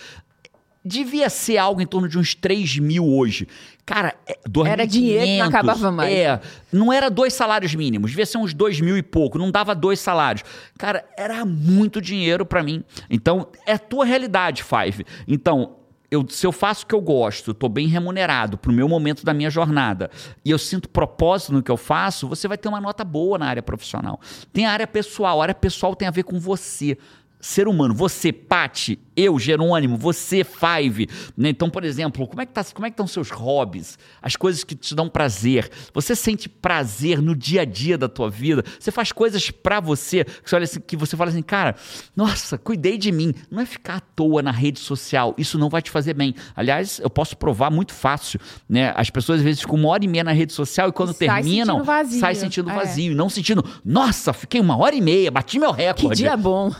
[0.85, 3.47] Devia ser algo em torno de uns 3 mil hoje.
[3.83, 6.13] Cara, é, 2.500, Era dinheiro que não acabava mais.
[6.13, 9.73] É, não era dois salários mínimos, devia ser uns dois mil e pouco, não dava
[9.73, 10.43] dois salários.
[10.77, 12.83] Cara, era muito dinheiro pra mim.
[13.09, 15.05] Então, é a tua realidade, Five.
[15.27, 15.75] Então,
[16.09, 19.33] eu, se eu faço o que eu gosto, tô bem remunerado pro meu momento da
[19.33, 20.09] minha jornada,
[20.43, 23.47] e eu sinto propósito no que eu faço, você vai ter uma nota boa na
[23.47, 24.19] área profissional.
[24.53, 26.97] Tem a área pessoal, a área pessoal tem a ver com você.
[27.39, 31.07] Ser humano, você, Pati, eu, Jerônimo, você, Five.
[31.37, 31.49] Né?
[31.49, 33.99] Então, por exemplo, como é que tá, como é que estão seus hobbies?
[34.21, 35.69] As coisas que te dão prazer.
[35.93, 38.63] Você sente prazer no dia a dia da tua vida?
[38.79, 41.75] Você faz coisas pra você que você, olha assim, que você fala assim, cara,
[42.15, 43.33] nossa, cuidei de mim.
[43.51, 45.35] Não é ficar à toa na rede social.
[45.37, 46.33] Isso não vai te fazer bem.
[46.55, 48.91] Aliás, eu posso provar muito fácil, né?
[48.95, 51.27] As pessoas às vezes ficam uma hora e meia na rede social e quando sai
[51.43, 52.19] terminam, sentindo vazio.
[52.19, 52.75] sai sentindo É.
[52.75, 56.15] vazio, e não sentindo, nossa, fiquei uma hora e meia, bati meu Que recorde.
[56.23, 56.71] dia bom.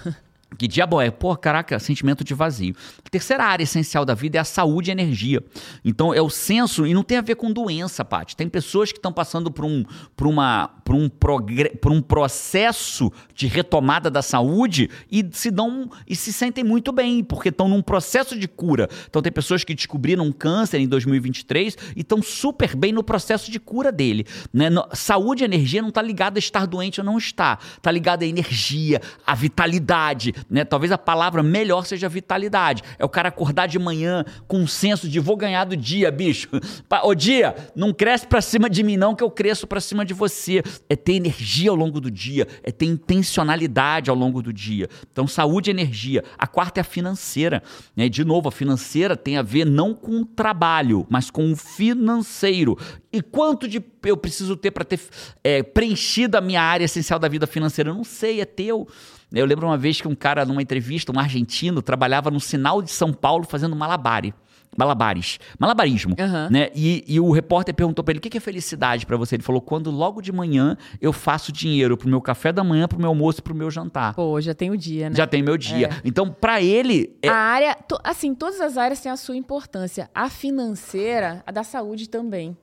[0.58, 2.76] Que dia bom é, pô, caraca, sentimento de vazio.
[3.04, 5.44] A terceira área essencial da vida é a saúde e energia.
[5.84, 8.36] Então é o senso, e não tem a ver com doença, Paty.
[8.36, 9.84] Tem pessoas que estão passando por um,
[10.16, 16.16] por, uma, por, um por um processo de retomada da saúde e se dão e
[16.16, 18.90] se sentem muito bem, porque estão num processo de cura.
[19.10, 23.52] Então tem pessoas que descobriram um câncer em 2023 e estão super bem no processo
[23.52, 24.26] de cura dele.
[24.54, 24.70] Né?
[24.94, 27.60] Saúde e energia não está ligada a estar doente ou não estar.
[27.78, 30.34] Está ligada à energia, à vitalidade.
[30.50, 30.64] Né?
[30.64, 32.84] Talvez a palavra melhor seja vitalidade.
[32.98, 36.50] É o cara acordar de manhã com um senso de vou ganhar do dia, bicho.
[37.04, 40.14] Ô dia, não cresce pra cima de mim não que eu cresço pra cima de
[40.14, 40.64] você.
[40.90, 44.88] É ter energia ao longo do dia, é ter intencionalidade ao longo do dia.
[45.12, 46.24] Então saúde e energia.
[46.38, 47.62] A quarta é a financeira.
[47.96, 48.10] Né?
[48.10, 52.78] De novo, a financeira tem a ver não com o trabalho, mas com o financeiro.
[53.12, 55.00] E quanto de eu preciso ter para ter
[55.44, 57.90] é, preenchido a minha área essencial da vida financeira?
[57.90, 58.88] Eu não sei, é teu.
[59.34, 62.92] Eu lembro uma vez que um cara, numa entrevista, um argentino, trabalhava no sinal de
[62.92, 64.34] São Paulo fazendo malabare.
[64.78, 66.50] malabares, malabarismo, Aham.
[66.52, 66.70] né?
[66.76, 69.36] E, e o repórter perguntou pra ele, o que que é felicidade pra você?
[69.36, 73.00] Ele falou, quando logo de manhã eu faço dinheiro pro meu café da manhã, pro
[73.00, 74.14] meu almoço e pro meu jantar.
[74.14, 75.16] Pô, já tem o dia, né?
[75.16, 75.90] Já tem meu dia.
[76.04, 80.10] Então, pra ele, é- A área, assim, todas as áreas têm a sua importância.
[80.14, 82.58] A financeira, a da saúde também.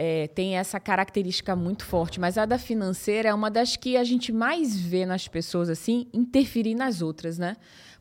[0.00, 4.04] É, tem essa característica muito forte, mas a da financeira é uma das que a
[4.04, 7.56] gente mais vê nas pessoas assim interferir nas outras, né?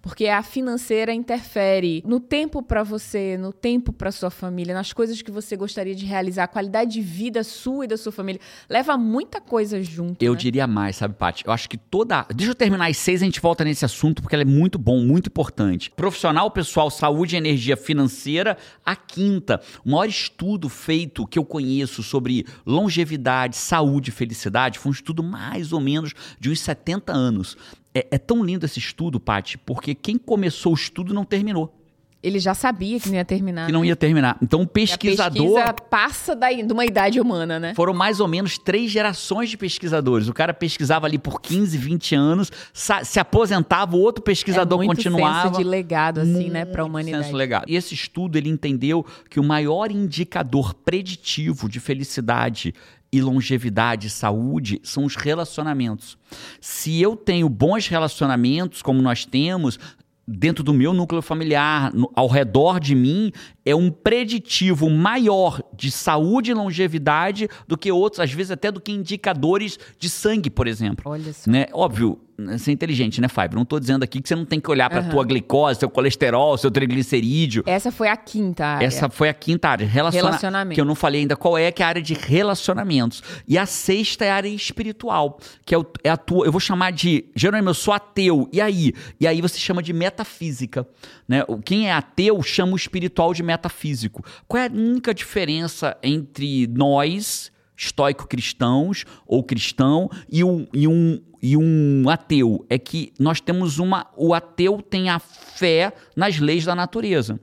[0.07, 5.21] Porque a financeira interfere no tempo para você, no tempo para sua família, nas coisas
[5.21, 8.39] que você gostaria de realizar, a qualidade de vida sua e da sua família.
[8.69, 10.23] Leva muita coisa junto.
[10.23, 10.39] Eu né?
[10.39, 11.43] diria mais, sabe, Paty?
[11.45, 12.25] Eu acho que toda.
[12.33, 15.01] Deixa eu terminar as seis a gente volta nesse assunto, porque ela é muito bom,
[15.01, 15.91] muito importante.
[15.91, 18.57] Profissional, pessoal, saúde e energia financeira.
[18.85, 24.89] A quinta, o maior estudo feito que eu conheço sobre longevidade, saúde e felicidade foi
[24.89, 27.57] um estudo mais ou menos de uns 70 anos.
[27.97, 31.73] É, é tão lindo esse estudo, Paty, porque quem começou o estudo não terminou.
[32.21, 33.67] Ele já sabia que não ia terminar.
[33.67, 34.37] Que não ia terminar.
[34.41, 35.59] Então, o pesquisador.
[35.59, 37.73] A pesquisa passa da, de uma idade humana, né?
[37.75, 40.27] Foram mais ou menos três gerações de pesquisadores.
[40.27, 44.97] O cara pesquisava ali por 15, 20 anos, se aposentava, o outro pesquisador é muito
[44.97, 45.49] continuava.
[45.49, 47.23] senso de legado, assim, né, Muito humanidade.
[47.25, 47.63] senso legal.
[47.67, 52.73] E esse estudo ele entendeu que o maior indicador preditivo de felicidade
[53.11, 56.17] e longevidade e saúde são os relacionamentos.
[56.59, 59.79] Se eu tenho bons relacionamentos, como nós temos,
[60.27, 63.31] dentro do meu núcleo familiar, no- ao redor de mim,
[63.65, 68.81] é um preditivo maior de saúde e longevidade do que outros, às vezes até do
[68.81, 71.09] que indicadores de sangue, por exemplo.
[71.09, 71.49] Olha só.
[71.49, 71.67] Né?
[71.71, 73.57] Óbvio, você é inteligente, né, Fábio?
[73.57, 75.09] Não tô dizendo aqui que você não tem que olhar para Aham.
[75.09, 77.63] tua glicose, seu colesterol, seu triglicerídeo.
[77.65, 78.85] Essa foi a quinta área.
[78.85, 80.27] Essa foi a quinta área, relaciona...
[80.29, 80.75] Relacionamento.
[80.75, 83.23] que eu não falei ainda qual é, que é a área de relacionamentos.
[83.47, 86.59] E a sexta é a área espiritual, que é, o- é a tua, eu vou
[86.61, 88.93] chamar de, Jerônimo, eu sou ateu, e aí?
[89.19, 90.87] E aí você chama de metafísica,
[91.27, 91.43] né?
[91.65, 94.23] Quem é ateu chama o espiritual de metafísico.
[94.47, 101.55] Qual é a única diferença entre nós, estoico-cristãos ou cristão, e um, e um e
[101.55, 104.07] um ateu é que nós temos uma.
[104.17, 107.39] O ateu tem a fé nas leis da natureza.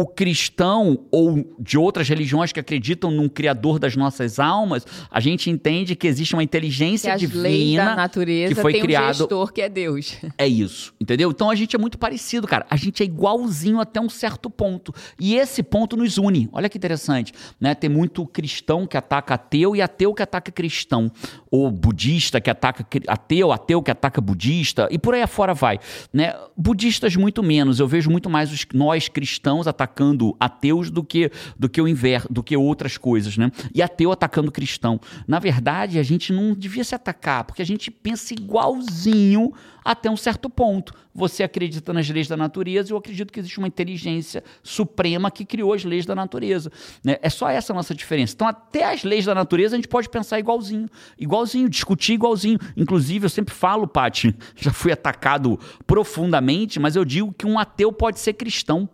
[0.00, 5.50] O cristão ou de outras religiões que acreditam num criador das nossas almas, a gente
[5.50, 9.18] entende que existe uma Que inteligência leis divina da natureza que foi tem criado um
[9.18, 10.16] gestor que é Deus.
[10.38, 11.30] é isso, entendeu?
[11.30, 12.64] Então a gente é muito parecido, cara.
[12.70, 14.90] A gente é igualzinho até um certo ponto.
[15.20, 16.48] E esse ponto nos une.
[16.50, 17.74] Olha que interessante, né?
[17.74, 21.12] Tem muito cristão que ataca ateu e ateu que ataca cristão.
[21.50, 25.78] Ou budista que ataca ateu, ateu que ataca budista, e por aí afora vai,
[26.10, 26.34] né?
[26.56, 27.80] Budistas muito menos.
[27.80, 29.89] Eu vejo muito mais os, nós cristãos atacando
[30.38, 33.50] ateus do que do que o inverso, do que outras coisas, né?
[33.74, 35.00] E ateu atacando cristão.
[35.26, 39.52] Na verdade, a gente não devia se atacar, porque a gente pensa igualzinho
[39.84, 40.92] até um certo ponto.
[41.14, 45.72] Você acredita nas leis da natureza, eu acredito que existe uma inteligência suprema que criou
[45.72, 46.70] as leis da natureza.
[47.04, 47.18] né?
[47.20, 48.34] É só essa a nossa diferença.
[48.34, 50.88] Então, até as leis da natureza a gente pode pensar igualzinho.
[51.18, 52.58] Igualzinho, discutir igualzinho.
[52.76, 57.92] Inclusive, eu sempre falo, Paty, já fui atacado profundamente, mas eu digo que um ateu
[57.92, 58.88] pode ser cristão.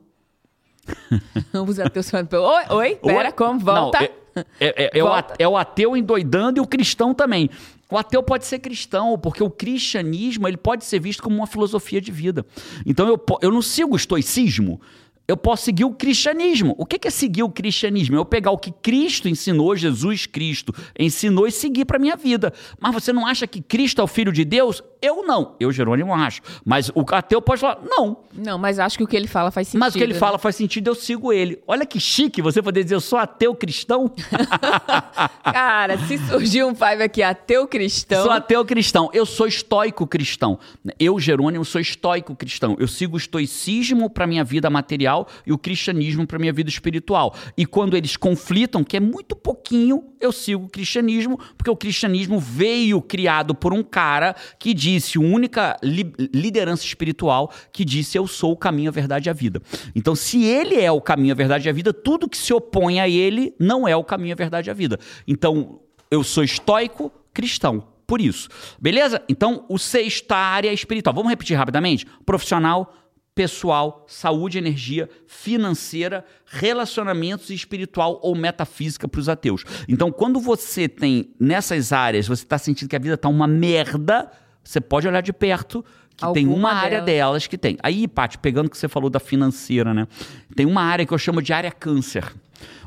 [1.53, 3.59] Ambos ateus falando, oi, oi, pera, como?
[3.61, 3.99] Volta.
[4.01, 4.07] Não,
[4.61, 5.09] é, é- é- é o
[5.39, 7.49] é o ateu endoidando e o cristão também.
[7.91, 12.01] O ateu pode ser cristão, porque o cristianismo ele pode ser visto como uma filosofia
[12.01, 12.45] de vida.
[12.84, 14.80] Então eu, eu não sigo o estoicismo,
[15.29, 16.74] eu posso seguir o cristianismo.
[16.79, 18.16] O que é seguir o cristianismo?
[18.16, 22.53] É eu pegar o que Cristo ensinou, Jesus Cristo ensinou e seguir para minha vida.
[22.79, 24.83] Mas você não acha que Cristo é o Filho de Deus?
[25.03, 25.55] Eu não.
[25.61, 26.41] Eu, Jerônimo, acho.
[26.64, 28.18] Mas o ateu pode falar, não.
[28.33, 29.81] Não, mas acho que o que ele fala faz sentido.
[29.81, 30.18] Mas o que ele né?
[30.18, 31.61] fala faz sentido, eu sigo ele.
[31.66, 34.11] Olha que chique você poder dizer, eu sou ateu cristão.
[35.45, 38.22] Cara, se surgir um Five aqui, ateu cristão.
[38.22, 39.11] Sou ateu cristão.
[39.12, 40.59] Eu sou estoico cristão.
[40.99, 42.77] Eu, Jerônimo, sou estoico cristão.
[42.79, 45.15] Eu sigo o estoicismo para minha vida material
[45.46, 47.34] e o cristianismo para minha vida espiritual.
[47.56, 52.40] E quando eles conflitam, que é muito pouquinho, eu sigo o cristianismo, porque o cristianismo
[52.40, 58.52] veio criado por um cara que disse, única li- liderança espiritual que disse eu sou
[58.52, 59.62] o caminho, a verdade e a vida.
[59.94, 62.98] Então, se ele é o caminho, a verdade e a vida, tudo que se opõe
[62.98, 64.98] a ele não é o caminho, a verdade e a vida.
[65.26, 67.84] Então, eu sou estoico cristão.
[68.06, 68.48] Por isso.
[68.80, 69.20] Beleza?
[69.28, 71.12] Então, o sexta área espiritual.
[71.14, 72.06] Vamos repetir rapidamente?
[72.24, 72.94] Profissional,
[73.37, 79.62] pessoal, saúde, energia, financeira, relacionamentos e espiritual ou metafísica para os ateus.
[79.87, 84.32] Então, quando você tem nessas áreas, você está sentindo que a vida está uma merda,
[84.64, 85.84] você pode olhar de perto
[86.16, 87.05] que tem Alguma uma área delas.
[87.05, 87.76] delas que tem.
[87.82, 90.09] Aí, Paty, pegando o que você falou da financeira, né?
[90.55, 92.24] Tem uma área que eu chamo de área câncer.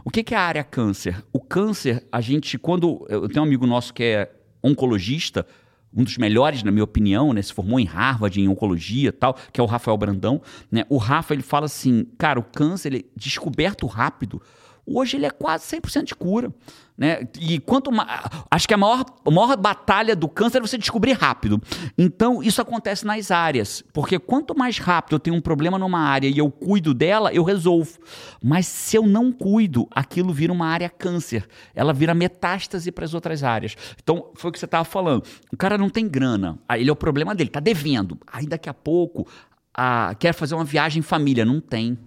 [0.03, 1.23] O que que é a área câncer?
[1.31, 3.05] O câncer, a gente, quando.
[3.07, 4.31] Eu tenho um amigo nosso que é
[4.63, 5.45] oncologista,
[5.93, 7.41] um dos melhores, na minha opinião, né?
[7.41, 10.85] Se formou em Harvard, em oncologia tal, que é o Rafael Brandão, né?
[10.89, 14.41] O Rafa, ele fala assim, cara, o câncer, ele é descoberto rápido,
[14.89, 16.53] hoje ele é quase 100% de cura.
[16.99, 17.25] Né?
[17.39, 18.09] E quanto mais.
[18.51, 21.61] Acho que a maior, a maior batalha do câncer é você descobrir rápido.
[21.97, 23.81] Então, isso acontece nas áreas.
[23.93, 27.41] Porque quanto mais rápido eu tenho um problema numa área e eu cuido dela, eu
[27.45, 27.97] resolvo.
[28.43, 31.47] Mas se eu não cuido, aquilo vira uma área câncer.
[31.73, 33.77] Ela vira metástase para as outras áreas.
[34.03, 35.23] Então, foi o que você estava falando.
[35.53, 36.59] O cara não tem grana.
[36.67, 38.19] Aí ele é o problema dele, tá devendo.
[38.29, 39.25] Aí daqui a pouco.
[39.73, 41.97] Ah, quer fazer uma viagem em família, não tem.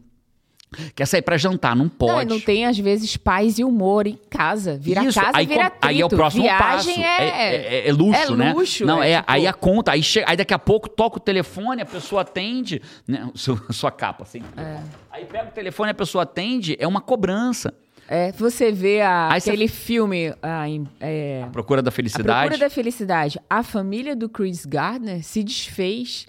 [0.94, 2.28] Quer sair para jantar, não pode.
[2.28, 4.78] Não, não tem, às vezes, paz e humor em casa.
[4.78, 7.00] Vira Isso, casa, aí, vira com- aí é o próximo Viagem passo.
[7.00, 8.52] É, É, é- é luxo, é né?
[8.52, 11.16] luxo, Não, é é, tipo- aí a conta, aí, chega, aí daqui a pouco toca
[11.18, 13.28] o telefone, a pessoa atende, né?
[13.34, 14.42] o seu- a sua capa, assim.
[14.56, 14.76] É.
[15.10, 17.74] Aí pega o telefone, a pessoa atende, é uma cobrança.
[18.08, 20.34] É, você vê a- Aí você- aquele filme...
[20.42, 20.64] a
[21.00, 22.48] é, Procura da A felicidade.
[22.48, 23.40] Procura da Felicidade.
[23.48, 26.26] A família do Chris Gardner se desfez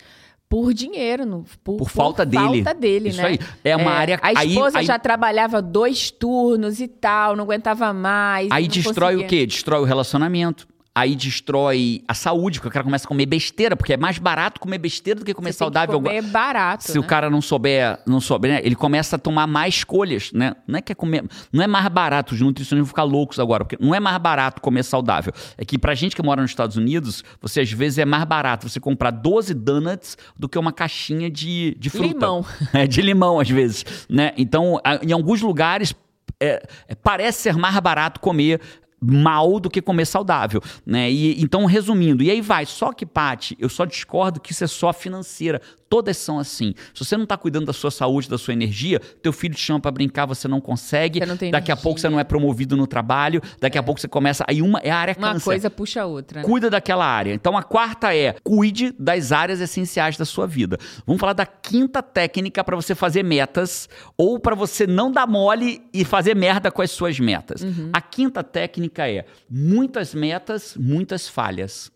[0.53, 2.63] por dinheiro, no- por, Por falta dele.
[2.63, 3.27] falta dele, Isso né?
[3.29, 3.39] aí.
[3.63, 7.91] É uma área- A aí- esposa aí- já trabalhava dois turnos e tal, não aguentava
[7.91, 8.49] mais.
[8.51, 9.27] Aí destrói o conseguia.
[9.39, 9.47] quê?
[9.47, 10.67] Destrói o relacionamento.
[10.95, 14.61] Aí destrói a saúde, porque o cara começa a comer besteira, porque é mais barato
[14.61, 15.95] comer besteira do que comer Você saudável.
[15.99, 17.07] comer barato, Se o né?
[17.07, 18.61] cara não souber, não souber, né?
[18.63, 20.53] ele começa a tomar mais escolhas, né?
[20.67, 23.65] Não é que é comer, não é mais barato, os nutricionistas vão ficar loucos agora,
[23.65, 25.33] porque não é mais barato comer saudável.
[25.57, 28.69] É que pra gente que mora nos Estados Unidos, você às vezes é mais barato
[28.69, 32.07] você comprar 12 donuts do que uma caixinha de, de fruta.
[32.07, 32.45] Limão.
[32.71, 34.31] É, de limão às vezes, né?
[34.37, 35.93] Então, em alguns lugares
[36.39, 38.59] é, é, parece ser mais barato comer
[39.03, 41.11] mal do que comer saudável, né?
[41.11, 44.67] E então resumindo, e aí vai, só que Pati, eu só discordo que isso é
[44.67, 45.61] só financeira.
[45.93, 46.73] Todas são assim.
[46.91, 49.79] Se você não tá cuidando da sua saúde, da sua energia, teu filho te chama
[49.79, 51.19] pra brincar, você não consegue.
[51.19, 51.83] Você não tem daqui a energia.
[51.83, 54.89] pouco você não é promovido no trabalho, daqui a pouco você começa, aí uma é
[54.89, 55.45] a área Uma câncer.
[55.45, 56.39] coisa puxa a outra.
[56.39, 56.45] né?
[56.47, 57.31] Cuida daquela área.
[57.31, 60.79] Então a quarta é cuide das áreas essenciais da sua vida.
[61.05, 63.87] Vamos falar da quinta técnica para você fazer metas
[64.17, 67.61] ou para você não dar mole e fazer merda com as suas metas.
[67.61, 67.91] Uhum.
[67.93, 71.92] A quinta técnica é muitas metas, muitas falhas.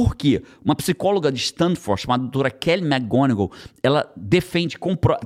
[0.00, 0.42] Por quê?
[0.64, 4.78] Uma psicóloga de Stanford, chamada doutora Kelly McGonigal, ela defende,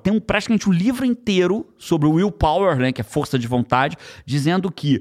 [0.02, 3.96] tem um, praticamente um livro inteiro sobre o willpower, né, que é força de vontade,
[4.26, 5.00] dizendo que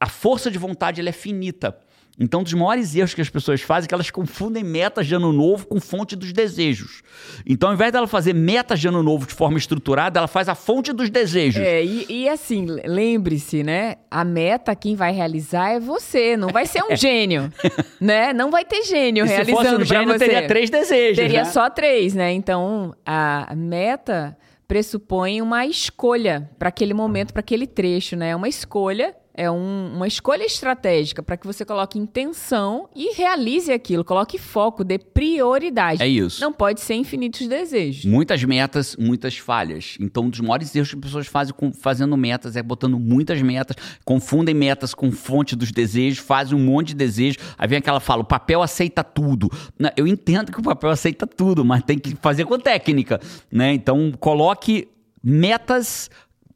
[0.00, 1.78] a força de vontade ela é finita.
[2.18, 5.14] Então, um dos maiores erros que as pessoas fazem é que elas confundem metas de
[5.14, 7.02] ano novo com fonte dos desejos.
[7.46, 10.54] Então, ao invés dela fazer metas de ano novo de forma estruturada, ela faz a
[10.54, 11.62] fonte dos desejos.
[11.62, 13.96] É, e, e assim, lembre-se, né?
[14.10, 17.50] A meta, quem vai realizar é você, não vai ser um gênio,
[17.98, 18.32] né?
[18.32, 20.18] Não vai ter gênio E se realizando fosse um gênio, você.
[20.18, 21.16] teria três desejos.
[21.16, 21.50] Teria né?
[21.50, 22.30] só três, né?
[22.32, 24.36] Então, a meta
[24.68, 28.30] pressupõe uma escolha para aquele momento, para aquele trecho, né?
[28.30, 33.72] É uma escolha, é um- uma escolha estratégica para que você coloque intenção e realize
[33.72, 36.02] aquilo, coloque foco, dê prioridade.
[36.02, 36.40] É isso.
[36.40, 38.04] Não pode ser infinitos desejos.
[38.04, 39.96] Muitas metas, muitas falhas.
[40.00, 43.40] Então, um dos maiores erros que as pessoas fazem com- fazendo metas é botando muitas
[43.40, 47.42] metas, confundem metas com fonte dos desejos, fazem um monte de desejos.
[47.56, 49.48] Aí vem aquela fala: o papel aceita tudo.
[49.78, 53.20] Né, Eu entendo que o papel aceita tudo, mas tem que fazer com técnica.
[53.50, 53.72] Né?
[53.72, 54.88] Então, coloque
[55.24, 56.10] metas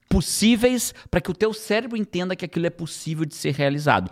[0.08, 4.10] possíveis para que o teu cérebro entenda que aquilo é possível de ser realizado.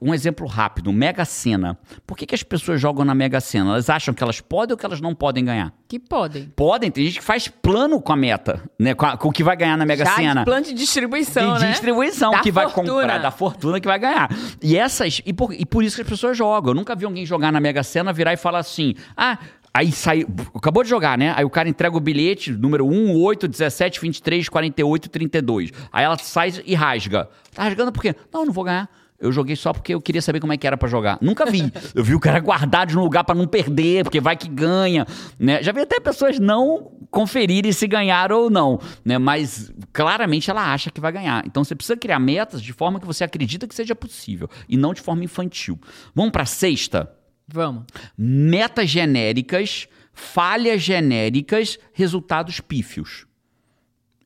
[0.00, 1.78] Um exemplo rápido, Mega Sena.
[2.06, 3.70] Por que, que as pessoas jogam na Mega Sena?
[3.70, 5.72] Elas acham que elas podem ou que elas não podem ganhar?
[5.88, 6.44] Que podem.
[6.56, 8.94] Podem, tem gente que faz plano com a meta, né?
[8.94, 10.40] Com, a- com o que vai ganhar na Mega Já Sena.
[10.40, 11.70] de plano de distribuição, de né?
[11.72, 13.00] distribuição, Da que vai fortuna.
[13.00, 14.30] comprar da fortuna que vai ganhar.
[14.62, 15.20] E essas.
[15.26, 16.70] E por, e por isso que as pessoas jogam.
[16.70, 19.38] Eu nunca vi alguém jogar na Mega Sena, virar e falar assim: ah.
[19.72, 21.32] Aí sai, acabou de jogar, né?
[21.36, 25.70] Aí o cara entrega o bilhete, número 1, 8, 17, 23, 48, 32.
[25.92, 27.28] Aí ela sai e rasga.
[27.54, 28.14] Tá rasgando por quê?
[28.32, 28.88] Não, não vou ganhar.
[29.20, 31.18] Eu joguei só porque eu queria saber como é que era pra jogar.
[31.20, 31.70] Nunca vi.
[31.94, 35.06] Eu vi o cara guardado no lugar pra não perder, porque vai que ganha,
[35.38, 35.62] né?
[35.62, 39.18] Já vi até pessoas não conferirem se ganharam ou não, né?
[39.18, 41.44] Mas claramente ela acha que vai ganhar.
[41.46, 44.94] Então você precisa criar metas de forma que você acredita que seja possível e não
[44.94, 45.78] de forma infantil.
[46.14, 47.19] Vamos pra sexta?
[47.52, 47.84] Vamos.
[48.16, 53.26] Metas genéricas, falhas genéricas, resultados pífios.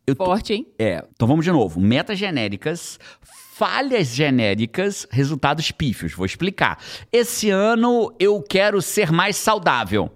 [0.07, 0.66] Eu tô- Forte, hein?
[0.79, 1.81] é, então vamos de novo.
[1.81, 6.12] Metas genéricas, falhas genéricas, resultados pífios.
[6.12, 6.79] Vou explicar.
[7.11, 10.11] Esse ano eu quero ser mais saudável.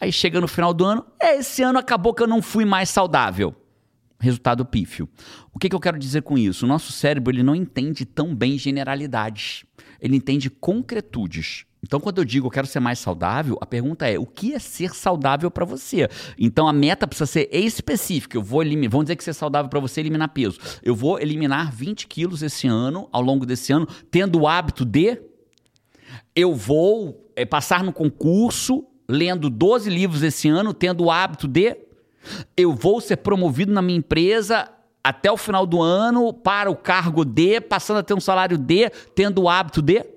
[0.00, 2.88] Aí chega no final do ano, é, esse ano acabou que eu não fui mais
[2.90, 3.54] saudável.
[4.20, 5.08] Resultado pífio.
[5.52, 6.64] O que, que eu quero dizer com isso?
[6.64, 9.64] O nosso cérebro ele não entende tão bem generalidades.
[10.00, 11.65] Ele entende concretudes.
[11.82, 14.58] Então, quando eu digo eu quero ser mais saudável, a pergunta é: o que é
[14.58, 16.08] ser saudável para você?
[16.38, 18.36] Então, a meta precisa ser específica.
[18.36, 18.90] Eu vou eliminar.
[18.90, 20.58] Vamos dizer que ser saudável para você é eliminar peso.
[20.82, 25.20] Eu vou eliminar 20 quilos esse ano, ao longo desse ano, tendo o hábito de
[26.34, 31.76] Eu vou é, passar no concurso, lendo 12 livros esse ano, tendo o hábito de.
[32.56, 34.68] Eu vou ser promovido na minha empresa
[35.04, 38.90] até o final do ano para o cargo D, passando a ter um salário D,
[39.14, 40.15] tendo o hábito de.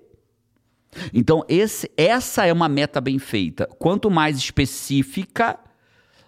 [1.14, 3.68] Então, esse, essa é uma meta bem feita.
[3.78, 5.60] Quanto mais específica,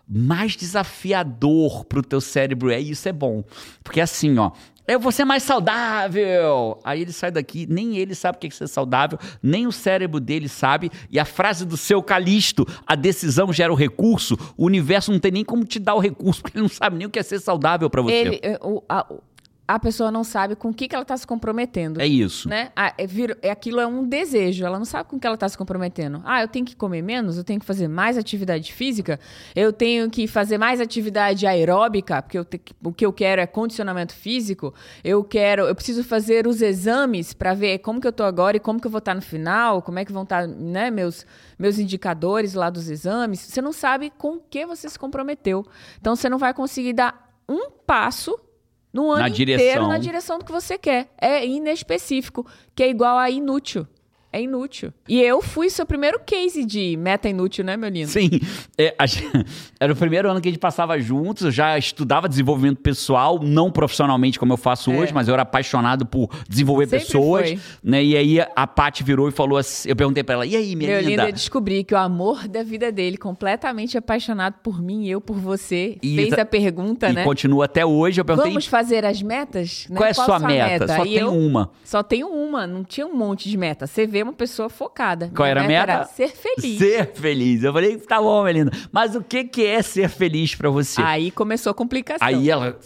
[0.07, 2.81] mais desafiador para o teu cérebro é.
[2.81, 3.43] E isso é bom.
[3.83, 4.51] Porque assim, ó,
[4.87, 6.79] eu vou ser mais saudável.
[6.83, 10.19] Aí ele sai daqui, nem ele sabe o que é ser saudável, nem o cérebro
[10.19, 10.91] dele sabe.
[11.09, 15.31] E a frase do seu Calisto, a decisão gera o recurso, o universo não tem
[15.31, 17.39] nem como te dar o recurso, porque ele não sabe nem o que é ser
[17.39, 18.13] saudável para você.
[18.13, 19.07] Ele, eh, o, a,
[19.75, 22.01] a pessoa não sabe com o que, que ela está se comprometendo.
[22.01, 22.49] É isso.
[22.49, 22.71] Né?
[22.75, 25.35] Ah, é, vir, é, aquilo é um desejo, ela não sabe com o que ela
[25.35, 26.21] está se comprometendo.
[26.25, 29.19] Ah, eu tenho que comer menos, eu tenho que fazer mais atividade física,
[29.55, 33.47] eu tenho que fazer mais atividade aeróbica, porque eu te, o que eu quero é
[33.47, 38.25] condicionamento físico, eu quero, eu preciso fazer os exames para ver como que eu estou
[38.25, 40.41] agora e como que eu vou estar tá no final, como é que vão estar
[40.41, 41.25] tá, né, meus,
[41.57, 43.39] meus indicadores lá dos exames.
[43.39, 45.65] Você não sabe com o que você se comprometeu.
[45.99, 48.37] Então você não vai conseguir dar um passo
[48.93, 49.87] no ano na inteiro direção.
[49.87, 51.13] na direção do que você quer.
[51.19, 53.87] É inespecífico, que é igual a inútil.
[54.33, 54.93] É inútil.
[55.09, 58.09] E eu fui seu primeiro case de meta inútil, né, meu lindo?
[58.09, 58.29] Sim.
[58.77, 59.03] É, a,
[59.79, 61.43] era o primeiro ano que a gente passava juntos.
[61.43, 64.97] Eu já estudava desenvolvimento pessoal, não profissionalmente como eu faço é.
[64.97, 67.49] hoje, mas eu era apaixonado por desenvolver Sempre pessoas.
[67.49, 67.59] Foi.
[67.83, 68.03] Né?
[68.03, 70.91] E aí a Paty virou e falou assim: eu perguntei pra ela, e aí, minha
[70.91, 71.27] meu linda?
[71.27, 75.35] eu descobri que o amor da vida dele, completamente apaixonado por mim e eu por
[75.35, 77.21] você, e fez a pergunta, e né?
[77.21, 78.21] E continua até hoje.
[78.21, 78.51] Eu perguntei.
[78.51, 79.87] Vamos fazer as metas?
[79.89, 79.97] Né?
[79.97, 80.85] Qual é a sua meta?
[80.85, 80.95] meta?
[80.95, 81.71] Só e tem eu, uma.
[81.83, 83.85] Só tenho uma, não tinha um monte de meta.
[83.85, 85.31] Você vê uma pessoa focada.
[85.35, 85.91] Qual era a meta?
[85.91, 86.77] Era ser feliz.
[86.77, 87.63] Ser feliz.
[87.63, 88.71] Eu falei, tá bom, Melinda.
[88.91, 91.01] Mas o que, que é ser feliz para você?
[91.01, 92.27] Aí começou a complicação.
[92.27, 92.79] Aí ela.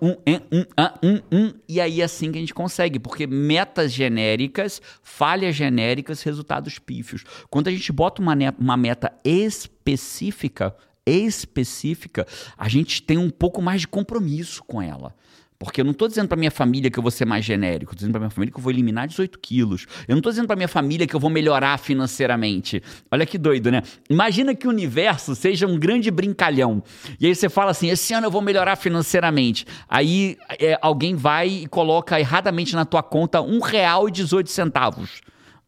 [0.00, 0.64] Um, um,
[1.02, 6.22] um, um, e aí é assim que a gente consegue, porque metas genéricas, falhas genéricas,
[6.22, 7.24] resultados pífios.
[7.50, 10.74] Quando a gente bota uma, uma meta específica,
[11.06, 15.14] específica, a gente tem um pouco mais de compromisso com ela.
[15.58, 17.96] Porque eu não estou dizendo para minha família que eu vou ser mais genérico, estou
[17.96, 19.86] dizendo para minha família que eu vou eliminar 18 quilos.
[20.06, 22.82] Eu não estou dizendo para minha família que eu vou melhorar financeiramente.
[23.10, 23.82] Olha que doido, né?
[24.10, 26.82] Imagina que o universo seja um grande brincalhão.
[27.18, 29.66] E aí você fala assim: esse ano eu vou melhorar financeiramente.
[29.88, 35.22] Aí é, alguém vai e coloca erradamente na tua conta um real e 18 centavos.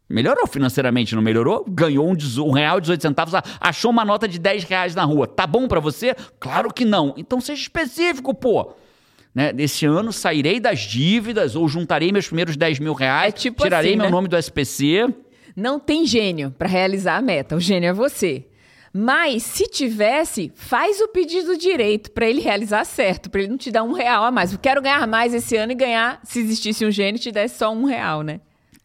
[0.07, 1.63] Melhorou financeiramente, não melhorou?
[1.67, 5.27] Ganhou um, um real e 18 centavos, achou uma nota de 10 reais na rua.
[5.27, 6.15] Tá bom para você?
[6.39, 7.13] Claro que não.
[7.15, 8.75] Então seja específico, pô
[9.33, 9.53] né?
[9.53, 13.91] Nesse ano sairei das dívidas ou juntarei meus primeiros 10 mil reais, é tipo tirarei
[13.91, 14.11] assim, meu né?
[14.11, 15.07] nome do SPC.
[15.55, 18.45] Não tem gênio para realizar a meta, o gênio é você.
[18.93, 23.71] Mas se tivesse, faz o pedido direito para ele realizar certo, para ele não te
[23.71, 24.51] dar um real a mais.
[24.51, 27.71] Eu quero ganhar mais esse ano e ganhar, se existisse um gênio, te desse só
[27.71, 28.39] um real, né?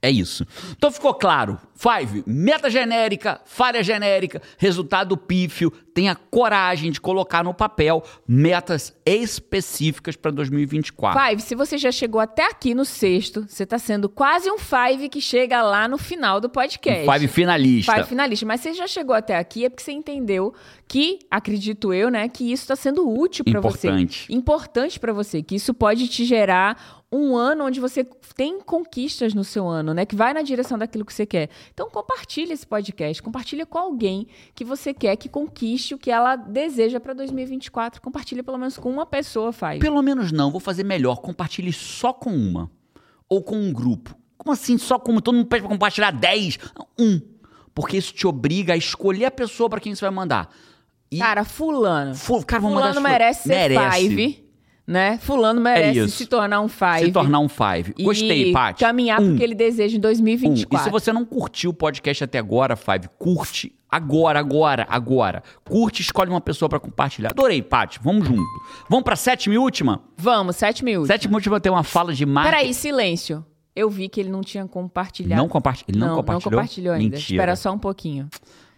[0.04, 0.46] É isso.
[0.76, 1.58] Então ficou claro.
[1.74, 5.70] Five, meta genérica, falha genérica, resultado pífio.
[5.94, 11.18] Tenha coragem de colocar no papel metas específicas para 2024.
[11.18, 15.08] Five, se você já chegou até aqui no sexto, você está sendo quase um Five
[15.08, 17.08] que chega lá no final do podcast.
[17.08, 17.94] Um five finalista.
[17.94, 18.44] Five finalista.
[18.44, 20.52] Mas você já chegou até aqui é porque você entendeu
[20.86, 23.88] que, acredito eu, né, que isso está sendo útil para você.
[23.88, 24.32] Importante.
[24.32, 25.42] Importante para você.
[25.42, 28.02] Que isso pode te gerar um ano onde você
[28.34, 30.04] tem conquistas no seu ano, né?
[30.04, 31.48] Que vai na direção daquilo que você quer.
[31.72, 36.34] Então compartilhe esse podcast, compartilhe com alguém que você quer que conquiste o que ela
[36.34, 38.02] deseja para 2024.
[38.02, 39.78] Compartilhe pelo menos com uma pessoa, faz.
[39.78, 41.16] Pelo menos não, vou fazer melhor.
[41.16, 42.70] Compartilhe só com uma
[43.28, 44.16] ou com um grupo.
[44.36, 46.58] Como assim só com todo mundo pede para compartilhar 10?
[46.98, 47.20] Um.
[47.72, 50.50] Porque isso te obriga a escolher a pessoa para quem você vai mandar.
[51.10, 51.18] E...
[51.18, 52.14] Cara, fulano.
[52.14, 52.44] Fu...
[52.44, 54.08] Cara, fulano mandar merece ser merece.
[54.08, 54.43] five
[54.86, 55.18] né?
[55.18, 57.06] Fulano merece é se tornar um five.
[57.06, 57.94] Se tornar um five.
[58.00, 58.80] Gostei, Paty.
[58.80, 59.30] caminhar um.
[59.30, 60.76] porque ele deseja em 2024.
[60.76, 60.80] Um.
[60.80, 65.42] E se você não curtiu o podcast até agora, Five, curte agora, agora, agora.
[65.64, 67.30] Curte, escolhe uma pessoa para compartilhar.
[67.30, 68.00] Adorei, Paty.
[68.02, 68.42] Vamos junto.
[68.88, 70.02] Vamos pra sétima e última?
[70.16, 71.14] Vamos, sétima e última.
[71.14, 72.56] Sétima e última tem uma fala de marketing.
[72.56, 73.44] Peraí, silêncio.
[73.74, 75.40] Eu vi que ele não tinha compartilhado.
[75.40, 75.86] Não, compartilhou.
[75.88, 76.50] ele não, não compartilhou?
[76.50, 77.16] Não compartilhou ainda.
[77.16, 77.36] Mentira.
[77.36, 78.28] Espera só um pouquinho.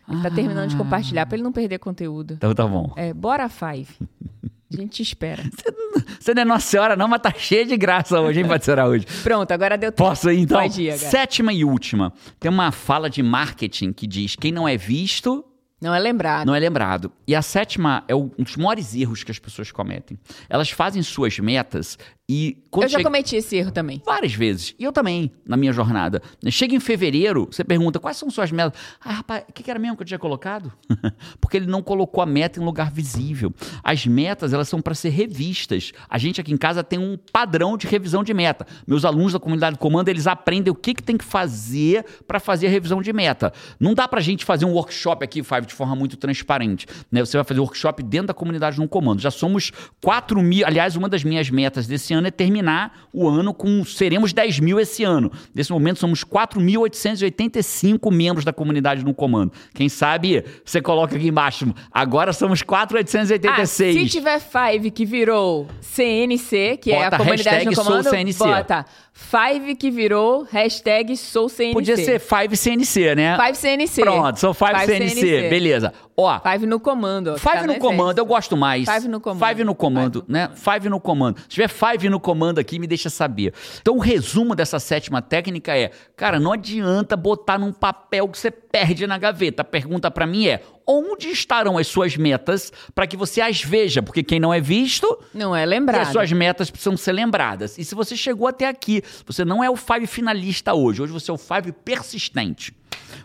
[0.08, 2.34] Ele tá terminando de compartilhar pra ele não perder conteúdo.
[2.34, 2.92] Então tá bom.
[2.96, 3.88] É, bora, Five.
[4.72, 5.42] A gente espera.
[6.18, 9.06] Você não é Nossa Senhora, não, mas tá cheia de graça hoje, hein, Patrícia hoje.
[9.22, 10.08] Pronto, agora deu tempo.
[10.08, 10.60] Posso ir, então?
[10.60, 11.10] Pode ir, agora.
[11.10, 12.12] Sétima e última.
[12.40, 15.44] Tem uma fala de marketing que diz: quem não é visto.
[15.80, 16.46] Não é lembrado.
[16.46, 17.12] Não é lembrado.
[17.26, 20.18] E a sétima é um dos maiores erros que as pessoas cometem.
[20.48, 21.98] Elas fazem suas metas
[22.28, 24.02] E Eu já chega- cometi esse erro também.
[24.04, 24.74] Várias vezes.
[24.78, 26.20] E eu também, na minha jornada.
[26.50, 28.78] Chega em fevereiro, você pergunta quais são suas metas.
[29.00, 30.72] Ah, rapaz, o que que era mesmo que eu tinha colocado?
[31.40, 33.54] Porque ele não colocou a meta em lugar visível.
[33.82, 35.92] As metas, elas são para ser revistas.
[36.10, 38.66] A gente aqui em casa tem um padrão de revisão de meta.
[38.88, 42.40] Meus alunos da comunidade do comando, eles aprendem o que, que tem que fazer para
[42.40, 43.52] fazer a revisão de meta.
[43.78, 46.86] Não dá pra gente fazer um workshop aqui, Five, de forma muito transparente.
[47.10, 47.24] Né?
[47.24, 49.20] Você vai fazer workshop dentro da comunidade no comando.
[49.20, 49.70] Já somos
[50.02, 50.66] 4 mil.
[50.66, 53.84] Aliás, uma das minhas metas desse ano é terminar o ano com.
[53.84, 55.30] Seremos 10 mil esse ano.
[55.54, 59.52] Nesse momento, somos 4.885 membros da comunidade no comando.
[59.74, 61.72] Quem sabe você coloca aqui embaixo.
[61.92, 63.92] Agora somos Ah, 4.886.
[63.92, 68.38] se tiver Five que virou CNC, que é Bota a comunidade no comando, sou CNC.
[68.44, 68.86] bota
[69.18, 71.72] Five que virou hashtag sou CNC.
[71.72, 73.36] Podia ser 5CNC, né?
[73.38, 74.02] Five CNC.
[74.02, 75.48] Pronto, sou 5CNC.
[75.48, 75.92] Beleza.
[76.14, 77.32] Ó, Five no comando.
[77.32, 78.86] ó, Five tá no comando, eu gosto mais.
[78.88, 79.48] Five no comando.
[79.48, 80.50] Five no comando, Five no né?
[80.54, 81.40] Five no comando.
[81.40, 83.54] Se tiver Five no comando aqui, me deixa saber.
[83.80, 88.50] Então, o resumo dessa sétima técnica é: cara, não adianta botar num papel que você
[88.50, 89.62] perde na gaveta.
[89.62, 94.02] A pergunta pra mim é: onde estarão as suas metas para que você as veja?
[94.02, 96.02] Porque quem não é visto, Não é lembrado.
[96.02, 97.76] as suas metas precisam ser lembradas.
[97.78, 101.02] E se você chegou até aqui, você não é o Five finalista hoje.
[101.02, 102.72] Hoje você é o Five persistente.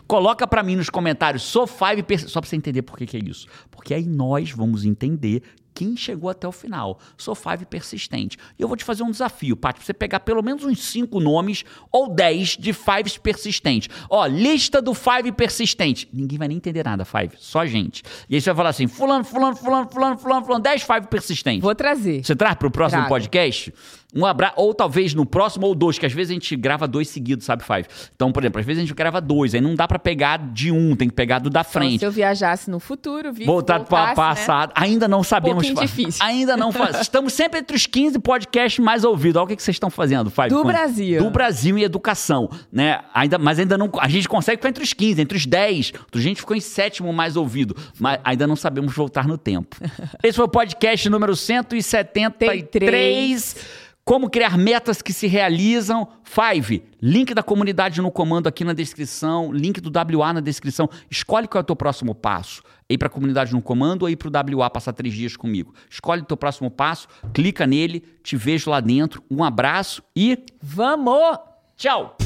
[0.06, 2.32] Coloca pra mim nos comentários, sou Five persistente.
[2.32, 3.46] Só pra você entender por que, que é isso.
[3.70, 5.42] Porque aí nós vamos entender
[5.74, 6.98] quem chegou até o final.
[7.16, 8.36] Sou Five persistente.
[8.58, 11.20] E eu vou te fazer um desafio, Paty, pra você pegar pelo menos uns cinco
[11.20, 13.88] nomes ou 10 de Fives persistentes.
[14.08, 16.08] Ó, lista do Five persistente.
[16.12, 17.34] Ninguém vai nem entender nada, Five.
[17.38, 18.02] Só gente.
[18.28, 21.62] E aí você vai falar assim: fulano, fulano, fulano, fulano, fulano, fulano, 10 Five persistentes.
[21.62, 22.24] Vou trazer.
[22.24, 23.72] Você traz pro próximo podcast?
[24.14, 27.08] Um abraço, ou talvez no próximo ou dois, que às vezes a gente grava dois
[27.08, 27.86] seguidos, sabe, Five?
[28.14, 30.70] Então, por exemplo, às vezes a gente grava dois, aí não dá pra pegar de
[30.70, 32.00] um, tem que pegar do da Então, frente.
[32.00, 34.14] se eu viajasse no futuro, vi Voltar para voltasse, né?
[34.46, 34.72] passado.
[34.74, 35.66] Ainda não sabemos.
[35.68, 36.24] fa- difícil.
[36.24, 37.00] Ainda não faz.
[37.00, 39.36] Estamos sempre entre os 15 podcasts mais ouvidos.
[39.36, 40.48] Olha o que, que vocês estão fazendo, Five.
[40.50, 41.22] Do Com- Brasil.
[41.22, 43.00] Do Brasil em educação, né?
[43.14, 43.90] Ainda, mas ainda não.
[43.98, 45.92] A gente consegue ficar entre os 15, entre os 10.
[46.14, 47.74] A gente ficou em sétimo mais ouvido.
[47.98, 49.76] Mas ainda não sabemos voltar no tempo.
[50.22, 53.81] Esse foi o podcast número 173.
[54.04, 56.08] Como criar metas que se realizam.
[56.24, 60.88] Five, link da comunidade no comando aqui na descrição, link do WA na descrição.
[61.10, 62.62] Escolhe qual é o teu próximo passo.
[62.90, 65.72] Ir para a comunidade no comando ou ir para o WA passar três dias comigo.
[65.88, 69.22] Escolhe o teu próximo passo, clica nele, te vejo lá dentro.
[69.30, 71.38] Um abraço e Vamos!
[71.76, 72.16] tchau!